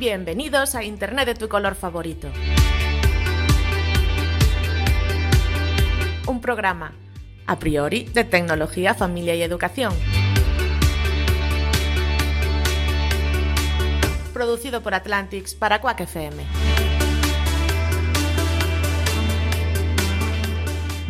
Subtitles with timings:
[0.00, 2.28] Bienvenidos a Internet de tu color favorito.
[6.26, 6.94] Un programa,
[7.46, 9.92] a priori, de tecnología, familia y educación.
[14.32, 16.44] Producido por Atlantics para Quack FM.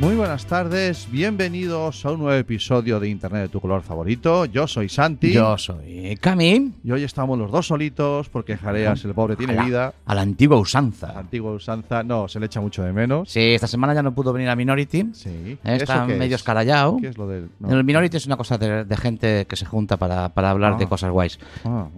[0.00, 4.46] Muy buenas tardes, bienvenidos a un nuevo episodio de Internet de tu color favorito.
[4.46, 5.30] Yo soy Santi.
[5.30, 6.72] Yo soy Cami.
[6.82, 9.94] Y hoy estamos los dos solitos porque Jareas, el pobre, tiene a la, vida.
[10.06, 11.12] A la antigua usanza.
[11.12, 13.28] La antigua usanza, no, se le echa mucho de menos.
[13.28, 15.10] Sí, esta semana ya no pudo venir a Minority.
[15.12, 15.58] Sí.
[15.62, 16.40] Está ¿Eso qué medio es?
[16.40, 16.96] escarallado.
[16.98, 17.50] ¿Qué es lo del.?
[17.58, 17.70] no.
[17.76, 20.78] El Minority es una cosa de, de gente que se junta para, para hablar Ah.
[20.78, 21.38] de cosas guays.
[21.66, 21.88] Ah.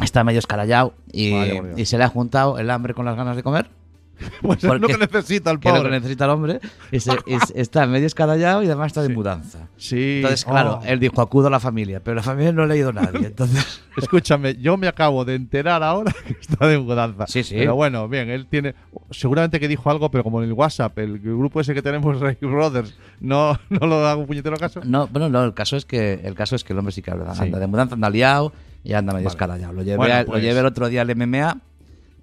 [0.00, 1.32] Está medio escarallado y
[1.84, 3.68] se le ha juntado el hambre con las ganas de comer.
[4.42, 5.98] Pues es lo que necesita el Que es lo que pobre.
[6.00, 6.60] necesita el hombre.
[6.92, 7.12] Y se-
[7.54, 9.68] está medio escarallado y además está de mudanza.
[9.76, 10.16] Sí.
[10.16, 10.86] Entonces, claro, Oh.
[10.86, 13.26] él dijo acudo a la familia, pero la familia no ha leído a nadie.
[13.26, 17.26] Entonces, Escúchame, yo me acabo de enterar ahora que está de mudanza.
[17.26, 17.56] Sí, sí.
[17.58, 18.74] Pero bueno, bien, él tiene.
[19.10, 22.36] Seguramente que dijo algo, pero como en el WhatsApp, el grupo ese que tenemos, Ray
[22.40, 24.80] Brothers, no, no lo hago un puñetero caso.
[24.84, 27.10] no, bueno, no, el caso es que el caso es que el hombre sí que
[27.10, 27.42] anda, Sí.
[27.42, 28.52] anda de mudanza, anda liado
[28.84, 29.34] y anda medio Vale.
[29.34, 29.72] escarallado.
[29.72, 31.58] Lo llevé, Bueno, pues- lo llevé el otro día al MMA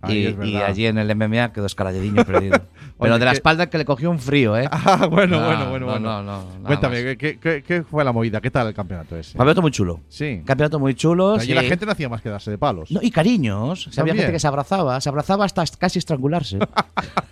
[0.01, 2.59] Ahí y, y allí en el MMA quedó escaralladinho perdido.
[2.99, 4.67] Pero Oye, de la que- espalda que le cogió un frío, ¿eh?
[4.71, 5.99] Ah, bueno, No, bueno, bueno, no, bueno.
[5.99, 7.17] no, no, nada Cuéntame.
[7.17, 8.39] ¿qué, qué, qué fue la movida?
[8.39, 9.31] ¿Qué tal el campeonato ese?
[9.37, 10.01] Campeonato muy chulo.
[10.07, 10.41] Sí.
[10.45, 11.33] Campeonato muy chulo.
[11.35, 11.53] Allí sí.
[11.53, 12.91] la gente no hacía más que darse de palos.
[12.91, 13.87] No, y cariños.
[13.87, 16.59] O sea, había gente que se abrazaba, se abrazaba hasta casi estrangularse.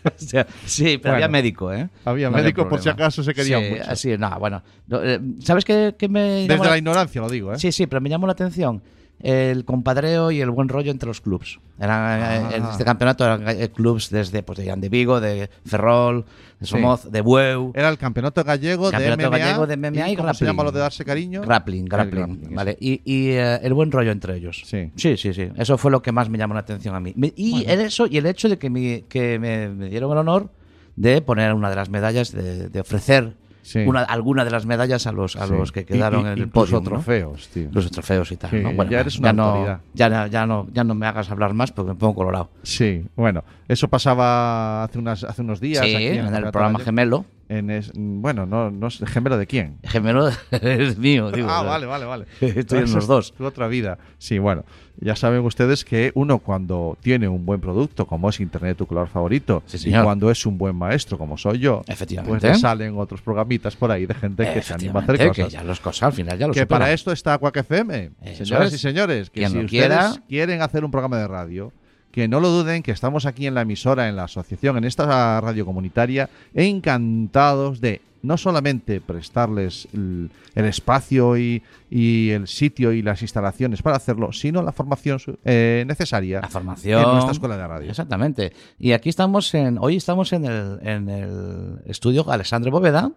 [0.06, 1.16] O sea, sí, pero Bueno.
[1.16, 1.88] había médico, ¿eh?
[2.04, 3.84] Había No médico por si acaso se querían sí, mucho.
[3.88, 4.62] así, no, bueno.
[4.88, 7.58] No, eh, ¿Sabes qué, qué me Desde la la- ignorancia lo digo, ¿eh?
[7.60, 8.82] Sí, sí, pero me llamó la atención
[9.24, 11.60] el compadreo y el buen rollo entre los clubs.
[11.80, 12.56] Eran, eh, Ah.
[12.56, 16.26] En este campeonato eran eh, clubs desde pues, de, Vigo, de Ferrol,
[16.60, 17.72] de Somoz, de Bueu.
[17.74, 19.38] Era el campeonato gallego Campeonato de MMA.
[19.38, 21.42] gallego de MMA y ¿Cómo se llama lo de darse cariño?
[21.42, 22.78] Grappling, grappling, grappling, vale.
[22.82, 24.62] Y, y, eh, el buen rollo entre ellos.
[24.66, 24.92] Sí.
[24.98, 25.50] sí, sí, sí.
[25.56, 27.14] Eso fue lo que más me llamó la atención a mí.
[27.38, 30.50] Y el eso y el hecho de que, me, que me, me dieron el honor
[30.98, 33.79] de poner una de las medallas, de, de ofrecer Sí.
[33.79, 35.53] una, alguna de las medallas a los, a Sí.
[35.53, 36.74] los que quedaron y- en el podio.
[36.79, 36.81] ¿no?
[36.84, 37.69] trofeos, tío.
[37.72, 38.51] Los trofeos y tal.
[38.51, 38.74] Sí, ¿no?
[38.74, 41.90] Bueno, ya eres una ya, no- ya, no, ya no me hagas hablar más porque
[41.94, 42.50] me pongo colorado.
[42.62, 45.84] Sí, bueno, eso pasaba hace, unas, hace unos días.
[45.84, 47.25] sí, aquí en el programa gemelo.
[47.50, 49.78] En es- bueno, no, no sé, gemelo de quién.
[49.84, 51.47] Gemelo es mío, digo.
[51.50, 52.25] ah, vale, vale, vale.
[52.41, 53.34] Estoy en los dos.
[53.34, 53.97] tu otra vida.
[54.18, 54.63] Sí, bueno,
[55.03, 59.08] ya saben ustedes que uno cuando tiene un buen producto, como es Internet tu color
[59.08, 62.40] favorito, Sí, y cuando es un buen maestro, como soy yo, Efectivamente.
[62.40, 65.46] pues le salen otros programitas por ahí de gente que se anima a hacer cosas.
[65.47, 66.80] Que ya los cosas al final ya los Que supera.
[66.80, 68.12] para esto está Quack FM.
[68.24, 68.74] Eso Señoras es.
[68.75, 70.13] y señores, que Quien si ustedes quiera.
[70.28, 71.72] quieren hacer un programa de radio,
[72.13, 75.41] que no lo duden, que estamos aquí en la emisora, en la asociación, en esta
[75.41, 83.01] radio comunitaria, encantados de no solamente prestarles el, el espacio y, y el sitio y
[83.01, 87.03] las instalaciones para hacerlo, sino la formación eh, necesaria La formación.
[87.03, 87.90] en nuestra escuela de radio.
[87.90, 88.53] Exactamente.
[88.80, 89.78] Y aquí estamos en.
[89.80, 93.12] Hoy estamos en el, en el estudio Alexandre Bóveda.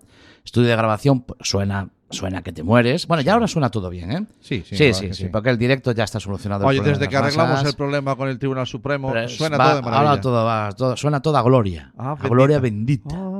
[0.44, 1.24] Estudio de grabación.
[1.40, 3.06] Suena, suena que te mueres.
[3.06, 4.26] Bueno, ya ahora suena todo bien, ¿eh?
[4.40, 5.28] Sí, sí, sí, sí, que sí, sí.
[5.30, 6.66] Porque el directo ya está solucionado.
[6.66, 7.70] Oye, desde de que arreglamos masas.
[7.70, 10.10] el problema con el Tribunal Supremo, suena va- todo de maravilla.
[10.10, 11.92] Ahora todo va, todo- suena toda gloria.
[11.98, 13.08] Ah, a gloria bendita.
[13.16, 13.35] bendita.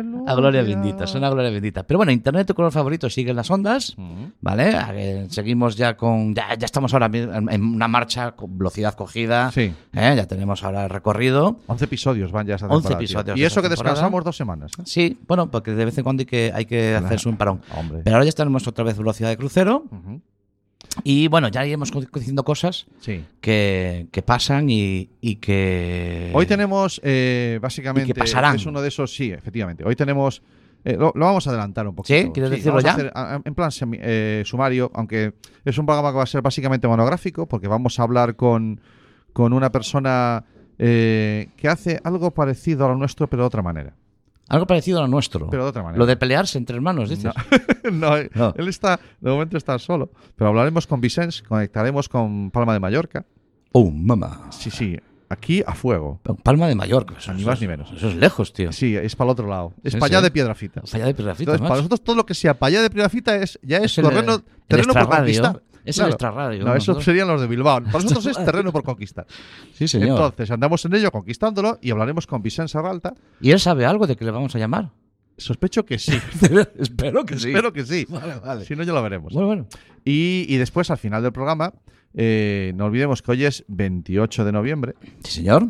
[0.00, 0.32] Aleluya.
[0.32, 1.82] A gloria bendita, suena a gloria bendita.
[1.84, 3.94] Pero bueno, Internet, tu color favorito, sigue en las ondas.
[3.98, 4.32] Ujú.
[4.40, 5.26] ¿Vale?
[5.30, 6.34] Seguimos ya con.
[6.34, 9.50] Ya, ya estamos ahora en una marcha con velocidad cogida.
[9.52, 9.72] Sí.
[9.92, 10.14] ¿eh?
[10.16, 11.58] Ya tenemos ahora el recorrido.
[11.66, 13.04] 11 episodios van ya esta 11 temporada, tío.
[13.04, 13.94] episodios Y eso que temporada.
[13.94, 14.72] descansamos dos semanas.
[14.78, 14.82] ¿eh?
[14.84, 17.60] Sí, bueno, porque de vez en cuando hay que, hay que hacerse un parón.
[17.76, 18.00] Hombre.
[18.04, 19.84] Pero ahora ya tenemos otra vez velocidad de crucero.
[19.90, 20.20] Ujú.
[21.04, 23.24] Y bueno, ya iremos diciendo cosas Sí.
[23.40, 26.30] que, que pasan y, y que.
[26.34, 28.56] Hoy tenemos, eh, básicamente, Y que pasarán.
[28.56, 29.84] es uno de esos, sí, efectivamente.
[29.84, 30.42] Hoy tenemos,
[30.84, 32.18] eh, lo, lo vamos a adelantar un poquito.
[32.18, 32.30] ¿Sí?
[32.32, 32.92] ¿Quieres decirlo ya?
[32.92, 33.12] hacer,
[33.44, 37.46] en plan semi- eh, sumario, aunque es un programa que va a ser básicamente monográfico,
[37.46, 38.80] porque vamos a hablar con,
[39.32, 40.44] con una persona
[40.78, 43.94] eh, que hace algo parecido a lo nuestro, pero de otra manera.
[44.50, 45.48] Algo parecido a lo nuestro.
[45.48, 45.98] Pero de otra manera.
[45.98, 47.32] Lo de pelearse entre hermanos, dices.
[47.92, 48.52] no, eh, No.
[48.56, 50.10] él está, de momento está solo.
[50.36, 53.24] Pero hablaremos con Vicens, conectaremos con Palma de Mallorca.
[53.72, 54.48] Oh, mamá.
[54.50, 54.98] Sí, sí,
[55.28, 56.20] aquí a fuego.
[56.42, 57.14] Palma de Mallorca.
[57.16, 57.92] Eso, Ni eso más ni menos.
[57.92, 58.72] Eso es lejos, tío.
[58.72, 59.72] Sí, es para el otro lado.
[59.84, 60.24] Es Sí, para allá sí.
[60.24, 60.82] de Piedrafita.
[60.84, 63.58] Falla de Piedrafita, Entonces, para nosotros todo lo que sea para allá de Piedrafita es,
[63.62, 65.62] ya es, Es el- terreno, el terreno por conquistar.
[65.84, 66.08] Es Claro.
[66.08, 66.64] el extrarradio.
[66.64, 67.82] No, esos serían los de Bilbao.
[67.84, 69.26] Para nosotros es terreno por conquistar.
[69.72, 70.08] Sí, señor.
[70.10, 73.14] Entonces, andamos en ello conquistándolo y hablaremos con Vicente Serralta.
[73.40, 74.90] ¿Y él sabe algo de que le vamos a llamar?
[75.36, 76.12] Sospecho que sí.
[76.78, 77.48] Espero que sí.
[77.48, 78.06] Espero que sí.
[78.10, 78.64] Vale, vale.
[78.66, 79.32] Si no, ya lo veremos.
[79.32, 79.66] Bueno, bueno.
[80.04, 81.72] Y, y después, al final del programa,
[82.14, 84.94] eh, no olvidemos que hoy es 28 de noviembre.
[85.24, 85.68] Sí, señor.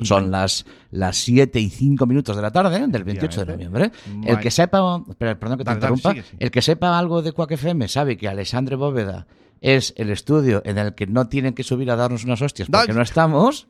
[0.00, 3.90] Son las, las 7 y 5 minutos de la tarde del 28 de noviembre.
[4.24, 7.88] El que sepa, espera, perdón que te interrumpa, el que sepa algo de Quack FM
[7.88, 9.26] sabe que Alexandre Bóveda
[9.60, 12.92] es el estudio en el que no tienen que subir a darnos unas hostias porque
[12.92, 13.66] no estamos.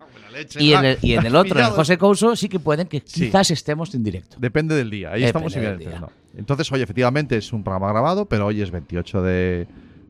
[0.59, 3.03] Y en el, y en el otro, en el José Couso, sí que pueden que
[3.07, 3.25] Sí.
[3.27, 4.37] quizás estemos en directo.
[4.39, 5.13] Depende del día.
[5.13, 5.99] Ahí Depende estamos y día.
[6.01, 6.11] no.
[6.37, 9.67] Entonces, hoy efectivamente es un programa grabado, pero hoy es 28 de,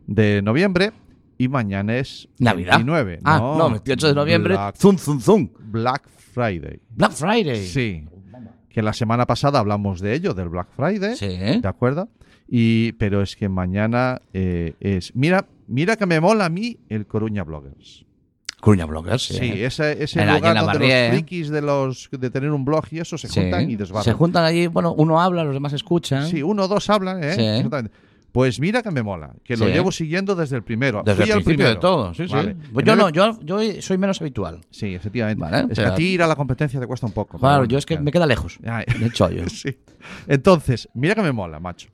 [0.08, 0.90] de noviembre
[1.38, 2.72] y mañana es Navidad.
[2.78, 3.20] 29.
[3.24, 4.54] Ah, no, 28 de noviembre.
[4.54, 5.50] Black, Zum, zum, zum.
[5.58, 6.80] Black Friday.
[6.90, 7.64] Black Friday.
[7.66, 8.04] Sí.
[8.68, 11.16] Que la semana pasada hablamos de ello, del Black Friday.
[11.16, 11.26] Sí.
[11.60, 12.08] ¿De acuerdo?
[12.48, 15.14] Y, pero es que mañana eh, es.
[15.14, 18.04] Mira, mira que me mola a mí el Coruña Bloggers.
[18.60, 19.22] Coruña Bloggers.
[19.22, 19.34] Sí.
[19.38, 21.08] Sí, ese, ese En lugar donde Barrié.
[21.08, 23.40] los frikis de, los, de tener un blog y eso se Sí.
[23.40, 24.16] juntan y Se desbarran.
[24.16, 26.26] juntan allí, bueno, uno habla, los demás escuchan.
[26.26, 27.34] Sí, uno o dos hablan, ¿eh?
[27.62, 27.68] Sí.
[28.38, 31.02] Pues mira que me mola, que lo llevo siguiendo desde el primero.
[31.04, 31.74] Desde Fui el principio primero.
[31.74, 32.52] de todo, sí, Vale.
[32.52, 32.70] sí.
[32.72, 34.60] Pues yo no, yo, yo soy menos habitual.
[34.70, 35.40] Sí, efectivamente.
[35.42, 37.36] Vale, es que a ti ir a la competencia te cuesta un poco.
[37.36, 38.60] Claro, yo es que me queda lejos.
[38.62, 38.84] ya.
[38.96, 39.42] De hecho, yo.
[39.48, 39.76] Sí.
[40.28, 41.88] Entonces, mira que me mola, macho.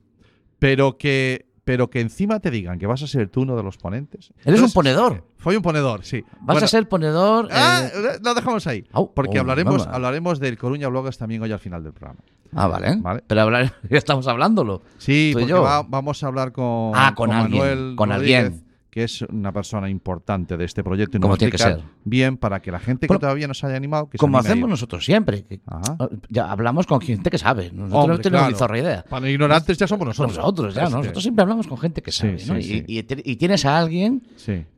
[0.59, 3.77] Pero que, pero que encima te digan que vas a ser tú uno de los
[3.77, 4.29] ponentes.
[4.37, 5.23] Eres un Entonces, ponedor.
[5.37, 6.23] Fue un ponedor, sí.
[6.41, 7.49] Vas Bueno, a ser ponedor.
[7.51, 8.85] Ah, eh, lo dejamos ahí.
[9.13, 9.95] Porque oh, hablaremos, mamá.
[9.95, 12.19] hablaremos del Coruña Bloggers también hoy al final del programa.
[12.53, 12.95] Ah, vale.
[13.01, 13.23] Vale.
[13.27, 14.81] Pero hablar, ya estamos hablándolo.
[14.99, 15.63] Sí, porque yo.
[15.63, 18.64] va- vamos a hablar con, Ah, con alguien, Manuel con Rodríguez, alguien.
[18.95, 21.81] Que es una persona importante de este proyecto y nos tiene que ser.
[22.05, 25.03] bien para que la gente que todavía no se haya animado, que Como hacemos nosotros
[25.03, 25.43] siempre.
[25.43, 25.97] que- Ajá.
[26.29, 27.71] ya hablamos con gente que sabe.
[27.73, 28.51] Nosotros Hombre, no tenemos claro.
[28.53, 29.03] ni zorra idea.
[29.09, 30.37] Para ignorantes ya somos nosotros.
[30.37, 32.39] Nosotros, ya, Es que- nosotros siempre hablamos con gente que sabe.
[32.39, 32.57] sí, ¿no?
[32.57, 32.83] Y- sí.
[32.87, 34.23] Y, te- y tienes a alguien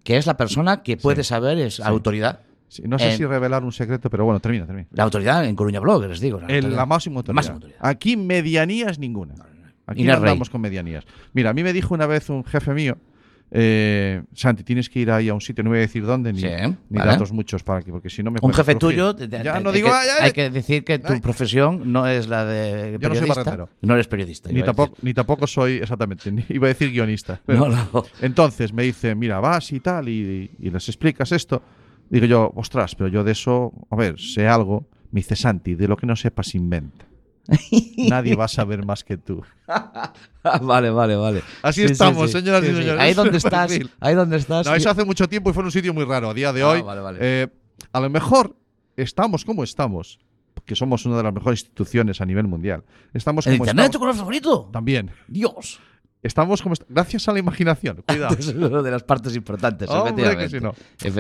[0.03, 2.39] que es la persona que puede saber, es autoridad.
[2.69, 4.87] Sí, No sé En- si revelar un secreto, pero bueno, termina, termina.
[4.93, 6.39] La autoridad en Coruña Bloggers, digo.
[6.39, 6.75] La, autoridad.
[6.75, 7.35] la máxima autoridad.
[7.35, 7.79] Máxima autoridad.
[7.83, 9.35] Aquí medianías ninguna.
[9.85, 11.05] Aquí no andamos con medianías.
[11.33, 12.97] Mira, a mí me dijo una vez un jefe mío,
[13.51, 16.41] eh, Santi, tienes que ir ahí a un sitio, no voy a decir dónde, ni,
[16.41, 16.47] Sí,
[16.89, 17.11] ni vale.
[17.11, 19.15] datos muchos para que, porque si no me Un jefe tuyo.
[19.15, 21.21] te- te- Ya te- no hay digo, que, hay que decir que tu Ay.
[21.21, 23.67] profesión no es la de Yo no soy periodista.
[23.81, 24.51] no eres periodista.
[24.51, 25.05] ni tampoco, decir.
[25.05, 27.39] ni tampoco soy exactamente, ni iba a decir guionista.
[27.45, 28.03] pero- No, no.
[28.21, 31.61] Entonces me dice, mira, vas y tal, y, y les explicas esto.
[32.09, 34.87] Digo yo, ostras, pero yo de eso, a ver, sé algo.
[35.11, 37.05] Me dice Santi, de lo que no sepas, inventa.
[38.09, 39.41] Nadie va a saber más que tú.
[40.61, 41.41] vale, vale, vale.
[41.61, 42.39] Así Sí, estamos, sí.
[42.39, 42.77] señoras y Sí, sí.
[42.79, 43.01] señores.
[43.01, 43.91] Ahí donde El estás, perfil.
[43.99, 44.65] ahí donde estás.
[44.67, 46.29] No, eso hace mucho tiempo y fue en un sitio muy raro.
[46.29, 47.19] A día de Ah, hoy, vale, vale.
[47.21, 47.47] eh,
[47.91, 48.55] a lo mejor
[48.95, 50.19] estamos como estamos,
[50.65, 52.83] que somos una de las mejores instituciones a nivel mundial.
[53.13, 54.01] Estamos ¿El como internet es tu estamos.
[54.15, 54.69] color favorito?
[54.71, 55.11] También.
[55.27, 55.79] Dios.
[56.23, 58.03] Estamos como gracias a la imaginación.
[58.07, 58.35] Cuidado.
[58.37, 60.73] Es una de las partes importantes, Hombre, que si no.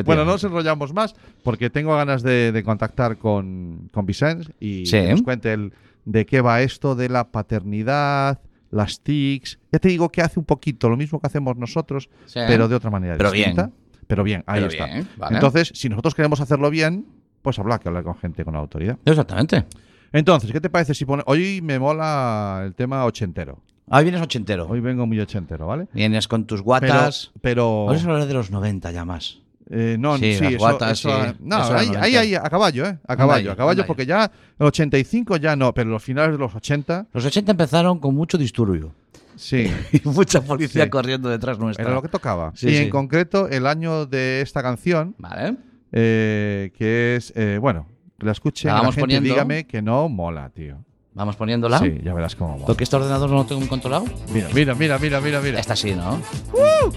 [0.03, 4.85] Bueno, no nos enrollamos más porque tengo ganas de, de contactar con, con Vicente y
[4.87, 4.93] Sí.
[4.93, 5.71] que nos cuente el,
[6.07, 8.39] de qué va esto de la paternidad,
[8.71, 9.59] las TICs.
[9.73, 12.39] Ya te digo que hace un poquito lo mismo que hacemos nosotros, Sí.
[12.47, 13.67] pero de otra manera Pero distinta.
[13.67, 13.75] bien.
[14.07, 14.85] Pero bien, ahí Pero está.
[14.85, 15.35] bien, vale.
[15.35, 17.05] Entonces, si nosotros queremos hacerlo bien,
[17.41, 18.97] pues habrá que hablar con gente con autoridad.
[19.03, 19.65] Exactamente.
[20.13, 21.23] Entonces, ¿qué te parece si pone...
[21.25, 23.59] Hoy me mola el tema ochentero.
[23.89, 24.65] Ahí vienes ochentero.
[24.69, 25.87] Hoy vengo muy ochentero, ¿vale?
[25.93, 26.65] Vienes con tus Pero...
[26.65, 27.31] guatas.
[27.41, 29.39] pero Vamos a hablar de los 90 ya más.
[29.69, 31.31] Eh, no, Sí, sí, eso- guatas, eso- sí.
[31.41, 32.01] No, Eso ahí, 90.
[32.05, 32.97] ahí, ahí, a caballo, ¿eh?
[33.07, 36.55] A caballo, a caballo, porque ya el 85 ya no, pero los finales de los
[36.55, 38.93] 80, Los 80 empezaron con mucho disturbio.
[39.35, 40.89] sí, Y mucha policía Sí.
[40.89, 41.83] corriendo detrás nuestra.
[41.85, 42.51] era lo que tocaba.
[42.55, 45.57] Sí, y en concreto, el año de esta canción, Vale.
[45.91, 47.87] eh, que es, eh, bueno,
[48.19, 49.29] la escuchen La gente poniendo.
[49.29, 50.77] dígame que no mola, tío.
[51.13, 51.79] Vamos poniéndola.
[51.79, 52.65] Sí, ya verás cómo mola.
[52.67, 54.05] Porque este ordenador no lo tengo controlado.
[54.31, 55.59] Mira, mira, mira, mira, mira, mira.
[55.59, 56.21] Esta sí, ¿no?
[56.53, 56.93] Born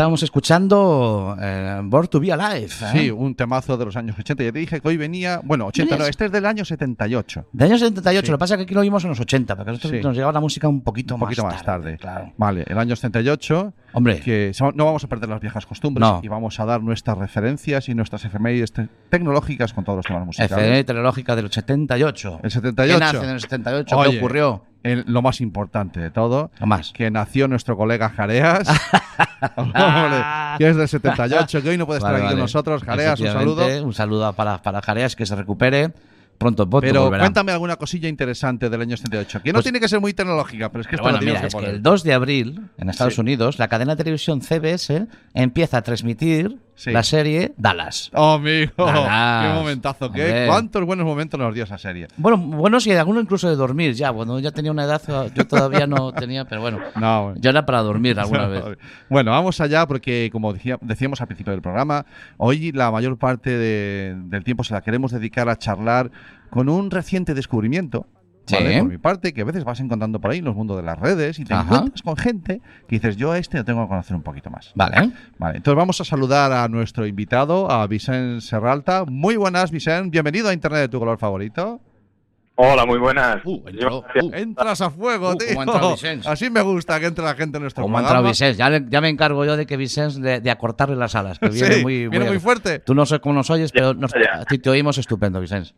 [0.00, 2.64] estábamos escuchando eh, Born to Be Alive.
[2.72, 2.88] ¿eh?
[2.92, 4.44] Sí, un temazo de los años 80.
[4.44, 5.42] Ya te dije que hoy venía.
[5.44, 7.48] Bueno, 80, no, este es del año 78.
[7.52, 8.30] De años 78, Sí.
[8.32, 10.02] lo que pasa es que aquí lo vimos en los 80, porque nosotros Sí.
[10.02, 11.98] nos llegaba la música un poquito, Un poquito más tarde.
[11.98, 12.32] Claro.
[12.38, 13.74] Vale, el año 78.
[13.92, 16.20] Hombre, Que no vamos a perder las viejas costumbres No.
[16.22, 20.24] y vamos a dar nuestras referencias y nuestras efemérides te- tecnológicas con todos los temas
[20.24, 20.52] musicales.
[20.52, 22.40] FM telelógica del 78.
[22.42, 22.94] El 78.
[22.94, 23.98] ¿Qué nace en el 78?
[23.98, 24.64] Oye, ¿Qué ocurrió?
[24.82, 26.92] El- lo más importante de todo, más.
[26.92, 28.66] que nació nuestro colega Jareas,
[30.58, 32.82] que es del 78, que hoy no puede estar Vale, aquí con nosotros.
[32.82, 33.84] Jareas, un saludo.
[33.84, 35.92] Un saludo para, para Jareas, que se recupere.
[36.38, 37.24] Pronto, pronto Pero volverá.
[37.24, 40.70] cuéntame alguna cosilla interesante del año 78, que no Pues- tiene que ser muy tecnológica,
[40.70, 42.14] pero es que Pero esto bueno, lo tenemos mira, que es que el 2 de
[42.14, 43.20] abril, en Estados Sí.
[43.20, 46.92] Unidos, la cadena de televisión CBS empieza a transmitir Sí.
[46.92, 48.10] la serie Dallas.
[48.14, 49.46] Oh, amigo, Dallas.
[49.46, 52.08] qué momentazo, qué cuántos buenos momentos nos dio esa serie.
[52.16, 54.10] Bueno, bueno, sí, alguno incluso de dormir ya.
[54.12, 55.02] Bueno, ya tenía una edad,
[55.34, 56.78] yo todavía no tenía, pero bueno.
[56.96, 58.64] No, Yo era para dormir alguna vez.
[59.10, 62.06] Bueno, vamos allá porque, como decía- decíamos al principio del programa,
[62.38, 66.10] hoy la mayor parte de- del tiempo se la queremos dedicar a charlar
[66.48, 68.06] con un reciente descubrimiento.
[68.50, 68.78] ¿Vale?
[68.80, 70.98] Por mi parte, que a veces vas encontrando por ahí en los mundos de las
[70.98, 71.62] redes y te Ajá.
[71.62, 74.72] encuentras con gente que dices, yo a este lo tengo que conocer un poquito más.
[74.74, 75.12] Vale.
[75.38, 79.04] Vale, entonces vamos a saludar a nuestro invitado, a Vicente Serralta.
[79.06, 80.10] Muy buenas, Vicente.
[80.10, 81.80] Bienvenido a Internet de tu color favorito.
[82.62, 83.40] Hola, muy buenas.
[83.46, 84.00] Uh, entró.
[84.22, 86.30] Uh, Entras a fuego, Uh, tío.
[86.30, 88.28] Así me gusta que entre la gente en nuestro como programa.
[88.28, 88.58] Vicens.
[88.58, 91.48] Ya, le- ya me encargo yo de que Vicens de, de acortarle las alas, que
[91.50, 92.78] viene Sí, muy, viene muy fuerte.
[92.80, 94.40] Tú no sé cómo nos oyes, pero nos- ya.
[94.42, 95.74] a ti te oímos estupendo, Vicens.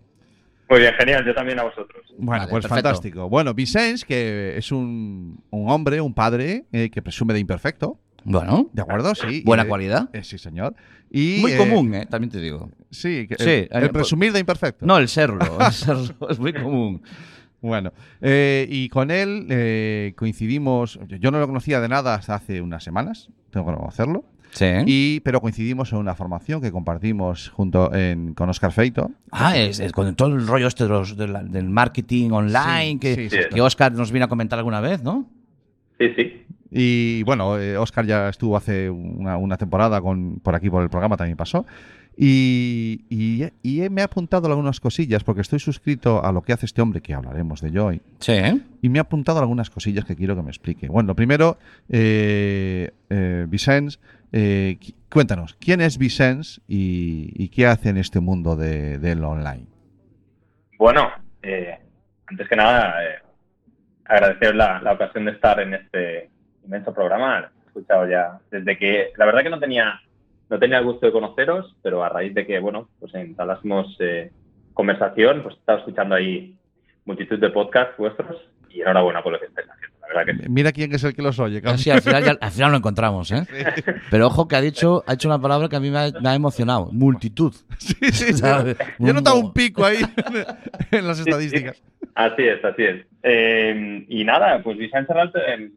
[0.72, 1.24] Muy bien, genial.
[1.26, 2.02] Yo también a vosotros.
[2.16, 2.74] Bueno, Vale, pues perfecto.
[2.88, 3.28] fantástico.
[3.28, 8.70] Bueno, Vicens, que es un, un hombre, un padre eh, que presume de imperfecto, Bueno,
[8.72, 9.14] ¿de acuerdo?
[9.14, 9.42] Sí.
[9.44, 10.08] buena eh, cualidad.
[10.14, 10.74] eh, sí, señor.
[11.10, 12.06] Y, Muy eh, común, ¿eh?
[12.06, 12.70] También te digo.
[12.90, 14.86] Sí, que- Sí, el, el presumir de imperfecto.
[14.86, 15.58] No, el serlo.
[15.60, 17.02] El serlo es muy común.
[17.60, 22.34] Bueno, eh, y con él eh, coincidimos, yo- yo no lo conocía de nada hasta
[22.34, 24.66] hace unas semanas, tengo que conocerlo, Sí.
[24.86, 29.10] y, pero coincidimos en una formación que compartimos junto en, con Oscar Feito.
[29.30, 32.92] Ah, es, es con todo el rollo este de los- de la- del marketing online
[32.92, 33.38] Sí, que, sí, sí.
[33.52, 35.26] que Oscar nos vino a comentar alguna vez, ¿no?
[35.98, 36.42] Sí, sí.
[36.70, 40.88] Y bueno, eh, Oscar ya estuvo hace una, una temporada con, por aquí, por el
[40.90, 41.66] programa, también pasó.
[42.16, 46.66] Y, y- y me ha apuntado algunas cosillas, porque estoy suscrito a lo que hace
[46.66, 48.00] este hombre, que hablaremos de hoy.
[48.20, 48.34] Sí.
[48.82, 50.88] Y me ha apuntado algunas cosillas que quiero que me explique.
[50.88, 53.98] Bueno, lo primero, eh, eh, Vicens,
[54.32, 54.78] eh,
[55.10, 59.66] cuéntanos, ¿quién es Vicens y, y qué hace en este mundo de, del online?
[60.78, 61.10] Bueno,
[61.42, 61.78] eh,
[62.26, 63.18] antes que nada, eh,
[64.04, 66.30] agradecer la, la ocasión de estar en este
[66.64, 67.50] inmenso programa.
[67.64, 70.00] He escuchado ya desde que, la verdad que no tenía,
[70.52, 74.30] no tenía el gusto de conoceros, pero a raíz de que, bueno, pues entablásemos eh,
[74.74, 76.54] conversación, pues he estado escuchando ahí
[77.06, 78.36] multitud de podcasts vuestros
[78.70, 79.96] y enhorabuena por lo que estáis haciendo.
[80.02, 80.48] La verdad que sí.
[80.50, 81.62] Mira quién es el que los oye.
[81.78, 83.46] Sí, al final, ya- al final lo encontramos, ¿eh?
[84.10, 86.28] Pero ojo que ha dicho, ha hecho una palabra que a mí me ha, me
[86.28, 86.90] ha emocionado.
[86.92, 87.54] Multitud.
[87.78, 88.32] Sí, sí, sí.
[88.34, 88.76] ¿Sabes?
[88.98, 89.98] Yo he notado Un- pico ahí
[90.90, 91.82] en las estadísticas.
[92.14, 93.06] Así es, así es.
[93.22, 95.70] Eh, y nada, pues Vicente Serralto, eh,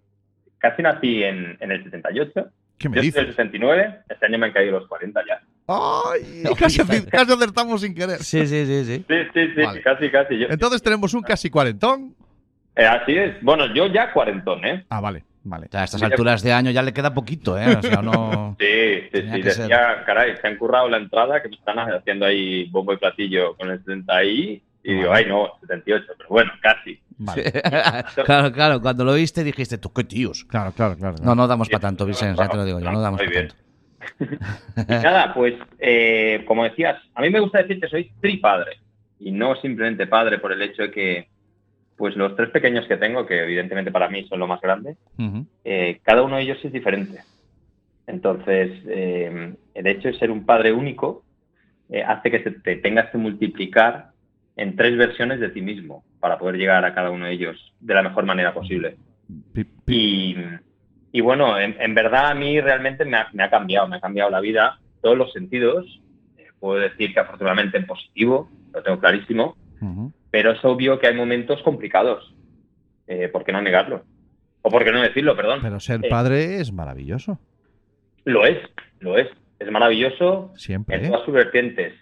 [0.60, 2.50] casi nací en, en el 78.
[2.77, 3.22] ¿Qué me Yo soy dices?
[3.25, 5.41] del 69, este año me han caído los 40 ya.
[5.67, 6.44] ¡Ay!
[6.60, 8.17] Casi, casi acertamos sin querer.
[8.24, 9.05] Sí, sí, sí, sí.
[9.08, 9.82] Sí, sí, sí, Vale.
[9.82, 10.38] casi, casi.
[10.39, 12.15] Yo- Entonces tenemos un casi cuarentón.
[12.75, 13.41] Eh, así es.
[13.41, 14.86] Bueno, yo ya cuarentón, ¿eh?
[14.89, 15.67] Ah, vale, vale.
[15.67, 17.74] O sea, a estas alturas de año ya le queda poquito, ¿eh?
[17.77, 18.58] O sea, no...
[18.60, 19.41] Sí, sí, sí.
[19.41, 23.55] Decía, caray, se han currado la entrada que me están haciendo ahí bombo y platillo
[23.55, 26.99] con el 70 y y digo, ay, no, 78, pero bueno, casi.
[27.17, 27.51] vale.
[28.25, 30.45] claro, claro, cuando lo viste dijiste, tú qué tíos.
[30.45, 31.15] Claro, claro, claro.
[31.23, 33.39] No, no damos para tanto, Vicente, ya te lo digo yo, no damos Muy para
[33.39, 33.47] bien.
[33.49, 33.65] tanto.
[34.77, 38.77] Y nada, pues, eh, como decías, a mí me gusta decir que soy tripadre
[39.19, 41.29] y no simplemente padre por el hecho de que,
[41.97, 44.97] pues, los tres pequeños que tengo, que evidentemente para mí son lo más grande,
[45.63, 47.21] eh, cada uno de ellos es diferente.
[48.05, 51.23] Entonces, eh, el hecho de ser un padre único
[51.89, 54.11] eh, hace que se te tengas que multiplicar
[54.57, 57.93] en tres versiones de ti mismo para poder llegar a cada uno de ellos de
[57.93, 58.97] la mejor manera posible.
[59.88, 60.35] Y,
[61.12, 64.01] y bueno, en, en verdad a mí realmente me ha, me ha cambiado, me ha
[64.01, 66.01] cambiado la vida, todos los sentidos.
[66.38, 69.57] Eh, puedo decir que afortunadamente en positivo, lo tengo clarísimo,
[70.31, 72.33] pero es obvio que hay momentos complicados.
[73.07, 74.03] Eh, ¿Por qué no negarlo?
[74.62, 75.59] O por qué no decirlo, perdón.
[75.62, 77.39] Pero ser Eh, padre es maravilloso.
[78.24, 78.57] Lo es,
[79.00, 79.27] lo es.
[79.59, 80.95] Es maravilloso Siempre.
[80.97, 81.07] en ¿eh?
[81.09, 81.93] todas sus vertientes.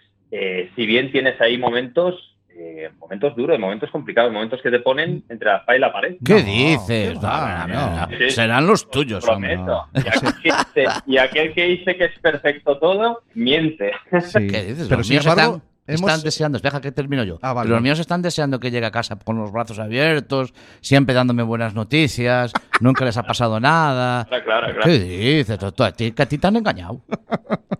[0.74, 5.48] Si bien tienes ahí momentos eh, momentos duros, momentos complicados, momentos que te ponen entre
[5.50, 6.16] la espada y la pared.
[6.24, 7.14] ¿Qué No, dices?
[7.20, 8.30] No, no, sí.
[8.30, 9.24] Serán los tuyos.
[9.24, 9.86] Prometo.
[9.94, 13.92] Y, aquel que dice, y aquel que dice que es perfecto todo, miente.
[14.20, 14.46] Sí.
[14.46, 14.86] ¿Qué dices?
[14.88, 17.38] Pero los míos embargo, están, hemos- están deseando, deja que termino yo.
[17.42, 17.70] Ah, vale.
[17.70, 21.74] Los míos están deseando que llegue a casa con los brazos abiertos, siempre dándome buenas
[21.74, 24.24] noticias, nunca les ha pasado nada.
[24.26, 24.82] Claro, claro, claro.
[24.84, 25.58] ¿Qué dices?
[25.58, 27.00] Tú- tú- a ti- que a ti te han engañado.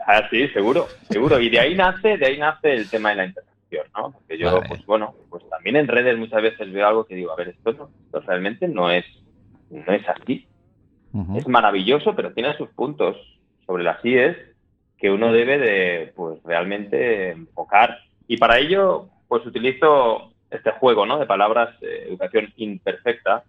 [0.06, 1.40] Ah, sí, seguro, seguro.
[1.40, 3.24] Y de ahí nace, de ahí nace el tema de la
[3.92, 4.68] Porque yo, Vale.
[4.68, 7.72] pues bueno, pues también en redes muchas veces veo algo que digo, a ver, esto,
[7.72, 9.04] no, esto realmente no es,
[9.70, 10.46] no es así.
[11.36, 13.16] Es maravilloso, pero tiene sus puntos
[13.66, 14.36] sobre las IES
[14.98, 17.98] que uno debe de, pues realmente enfocar.
[18.26, 21.18] Y para ello, pues utilizo este juego, ¿no?
[21.18, 23.44] De palabras, eh, educación imperfecta,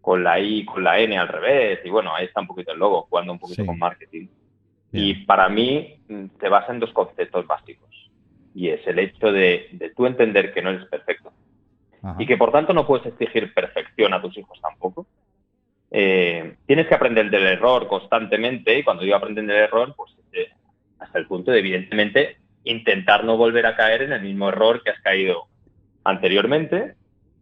[0.00, 2.78] con la I, con la N al revés, y bueno, ahí está un poquito el
[2.78, 3.66] logo, jugando un poquito Sí.
[3.66, 4.26] con marketing.
[4.90, 5.04] Bien.
[5.04, 7.87] Y para mí mm, se basa en dos conceptos básicos.
[8.54, 11.32] Y es el hecho de, de tú entender que no eres perfecto
[12.02, 12.16] Ajá.
[12.18, 15.06] y que por tanto no puedes exigir perfección a tus hijos tampoco.
[15.90, 20.48] Eh, tienes que aprender del error constantemente y cuando digo aprender del error, pues eh,
[20.98, 24.90] hasta el punto de evidentemente intentar no volver a caer en el mismo error que
[24.90, 25.46] has caído
[26.04, 26.94] anteriormente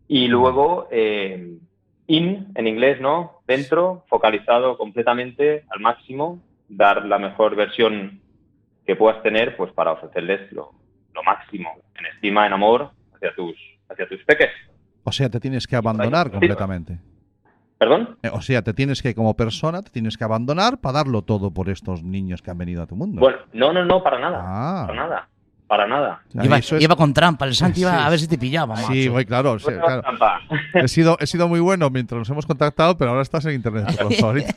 [0.06, 1.56] y luego eh,
[2.06, 3.40] in en inglés, ¿no?
[3.46, 8.20] Dentro, focalizado completamente al máximo, dar la mejor versión
[8.86, 10.72] que puedas tener, pues para ofrecerles lo,
[11.16, 13.56] lo máximo en estima, en amor hacia tus
[13.88, 14.50] hacia tus peques.
[15.04, 16.32] O sea, te tienes que abandonar Sí.
[16.32, 16.99] completamente.
[17.78, 18.16] ¿Perdón?
[18.23, 21.50] Eh, O sea, te tienes que, como persona, te tienes que abandonar para darlo todo
[21.52, 23.20] por estos niños que han venido a tu mundo.
[23.20, 24.40] Bueno, no, no, no, para nada.
[24.42, 24.85] Ah.
[24.87, 25.28] Para nada.
[25.68, 26.23] Para nada.
[26.28, 28.02] O sea, Iba, eso es- iba con trampa, el Santi iba Sí.
[28.04, 28.92] a ver si te pillaba, macho.
[28.92, 29.56] Sí, güey, claro.
[29.58, 30.40] Trampa.
[30.75, 33.87] He sido, he sido muy bueno mientras nos hemos contactado, pero ahora estás en internet.
[33.88, 34.52] tu color favorito.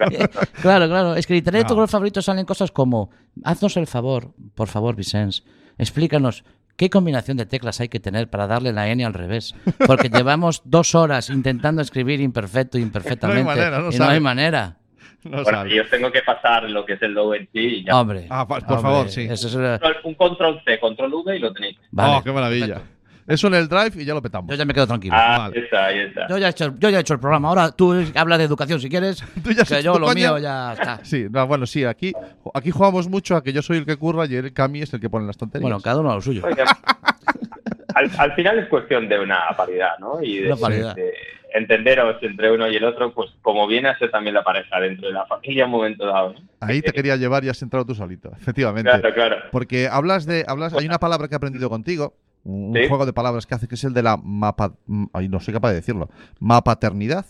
[0.61, 1.15] Claro, claro.
[1.15, 1.77] Es que en Internet de tu No.
[1.77, 3.09] color favorito salen cosas como,
[3.43, 5.43] haznos el favor, por favor, Vicens,
[5.79, 6.43] explícanos
[6.77, 9.55] qué combinación de teclas hay que tener para darle la N al revés.
[9.87, 13.43] Porque llevamos dos horas intentando escribir imperfecto e imperfectamente.
[13.43, 14.75] manera, no y no hay manera.
[15.23, 15.75] No Bueno, sale.
[15.75, 17.99] y os tengo que pasar lo que es el logo en sí y ya.
[17.99, 18.27] Hombre.
[18.29, 19.27] Ah, por hombre, favor, sí.
[19.29, 21.77] eso es, Un control C, control V y lo tenéis.
[21.91, 22.65] vale, oh, qué maravilla.
[22.75, 22.98] perfecto.
[23.29, 24.49] Eso en el drive y ya lo petamos.
[24.51, 25.13] Yo ya me quedo tranquilo.
[25.17, 25.57] Ah, vale.
[25.57, 26.27] ahí está, ahí está.
[26.27, 27.47] Yo ya, he hecho, yo ya he hecho el programa.
[27.49, 29.23] Ahora tú habla de educación si quieres.
[29.43, 30.15] Tú ya has que hecho yo lo coña.
[30.15, 30.99] mío ya está.
[31.03, 32.11] Sí, no, bueno, sí, aquí,
[32.53, 34.99] aquí jugamos mucho a que yo soy el que curra y el Cami es el
[34.99, 35.61] que pone las tonterías.
[35.63, 36.41] Bueno, cada uno a lo suyo.
[36.45, 36.65] Oiga,
[37.95, 40.21] al, al final es cuestión de una paridad, ¿no?
[40.21, 40.95] Y de, Una paridad.
[40.95, 41.13] de
[41.53, 45.07] entenderos entre uno y el otro, pues como viene a ser también la pareja dentro
[45.07, 46.33] de la familia en un momento dado.
[46.33, 46.39] ¿no?
[46.59, 48.89] Ahí te quería llevar y has entrado tú solito, efectivamente.
[48.89, 49.35] Claro, claro.
[49.51, 52.87] Porque hablas de, hablas, hay una palabra que he aprendido contigo, un Sí.
[52.87, 54.73] juego de palabras que hace que es el de la mapa,
[55.13, 57.25] ay, no soy capaz de decirlo, mapaternidad.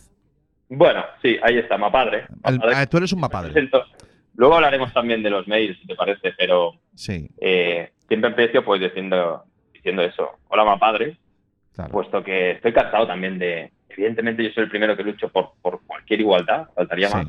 [0.69, 2.25] Bueno, sí, ahí está, mapadre.
[2.43, 2.75] Mapadre.
[2.75, 3.69] ah, tú eres un mapadre.
[4.35, 8.79] Luego hablaremos también de los mails, si te parece, pero Sí, eh, siempre empiezo pues
[8.79, 9.43] diciendo,
[9.73, 10.29] diciendo eso.
[10.49, 11.17] Hola, mapadre.
[11.73, 11.91] claro.
[11.91, 15.81] puesto que estoy cansado también de, evidentemente yo soy el primero que lucho por, por
[15.85, 17.15] cualquier igualdad, faltaría Sí.
[17.15, 17.27] más,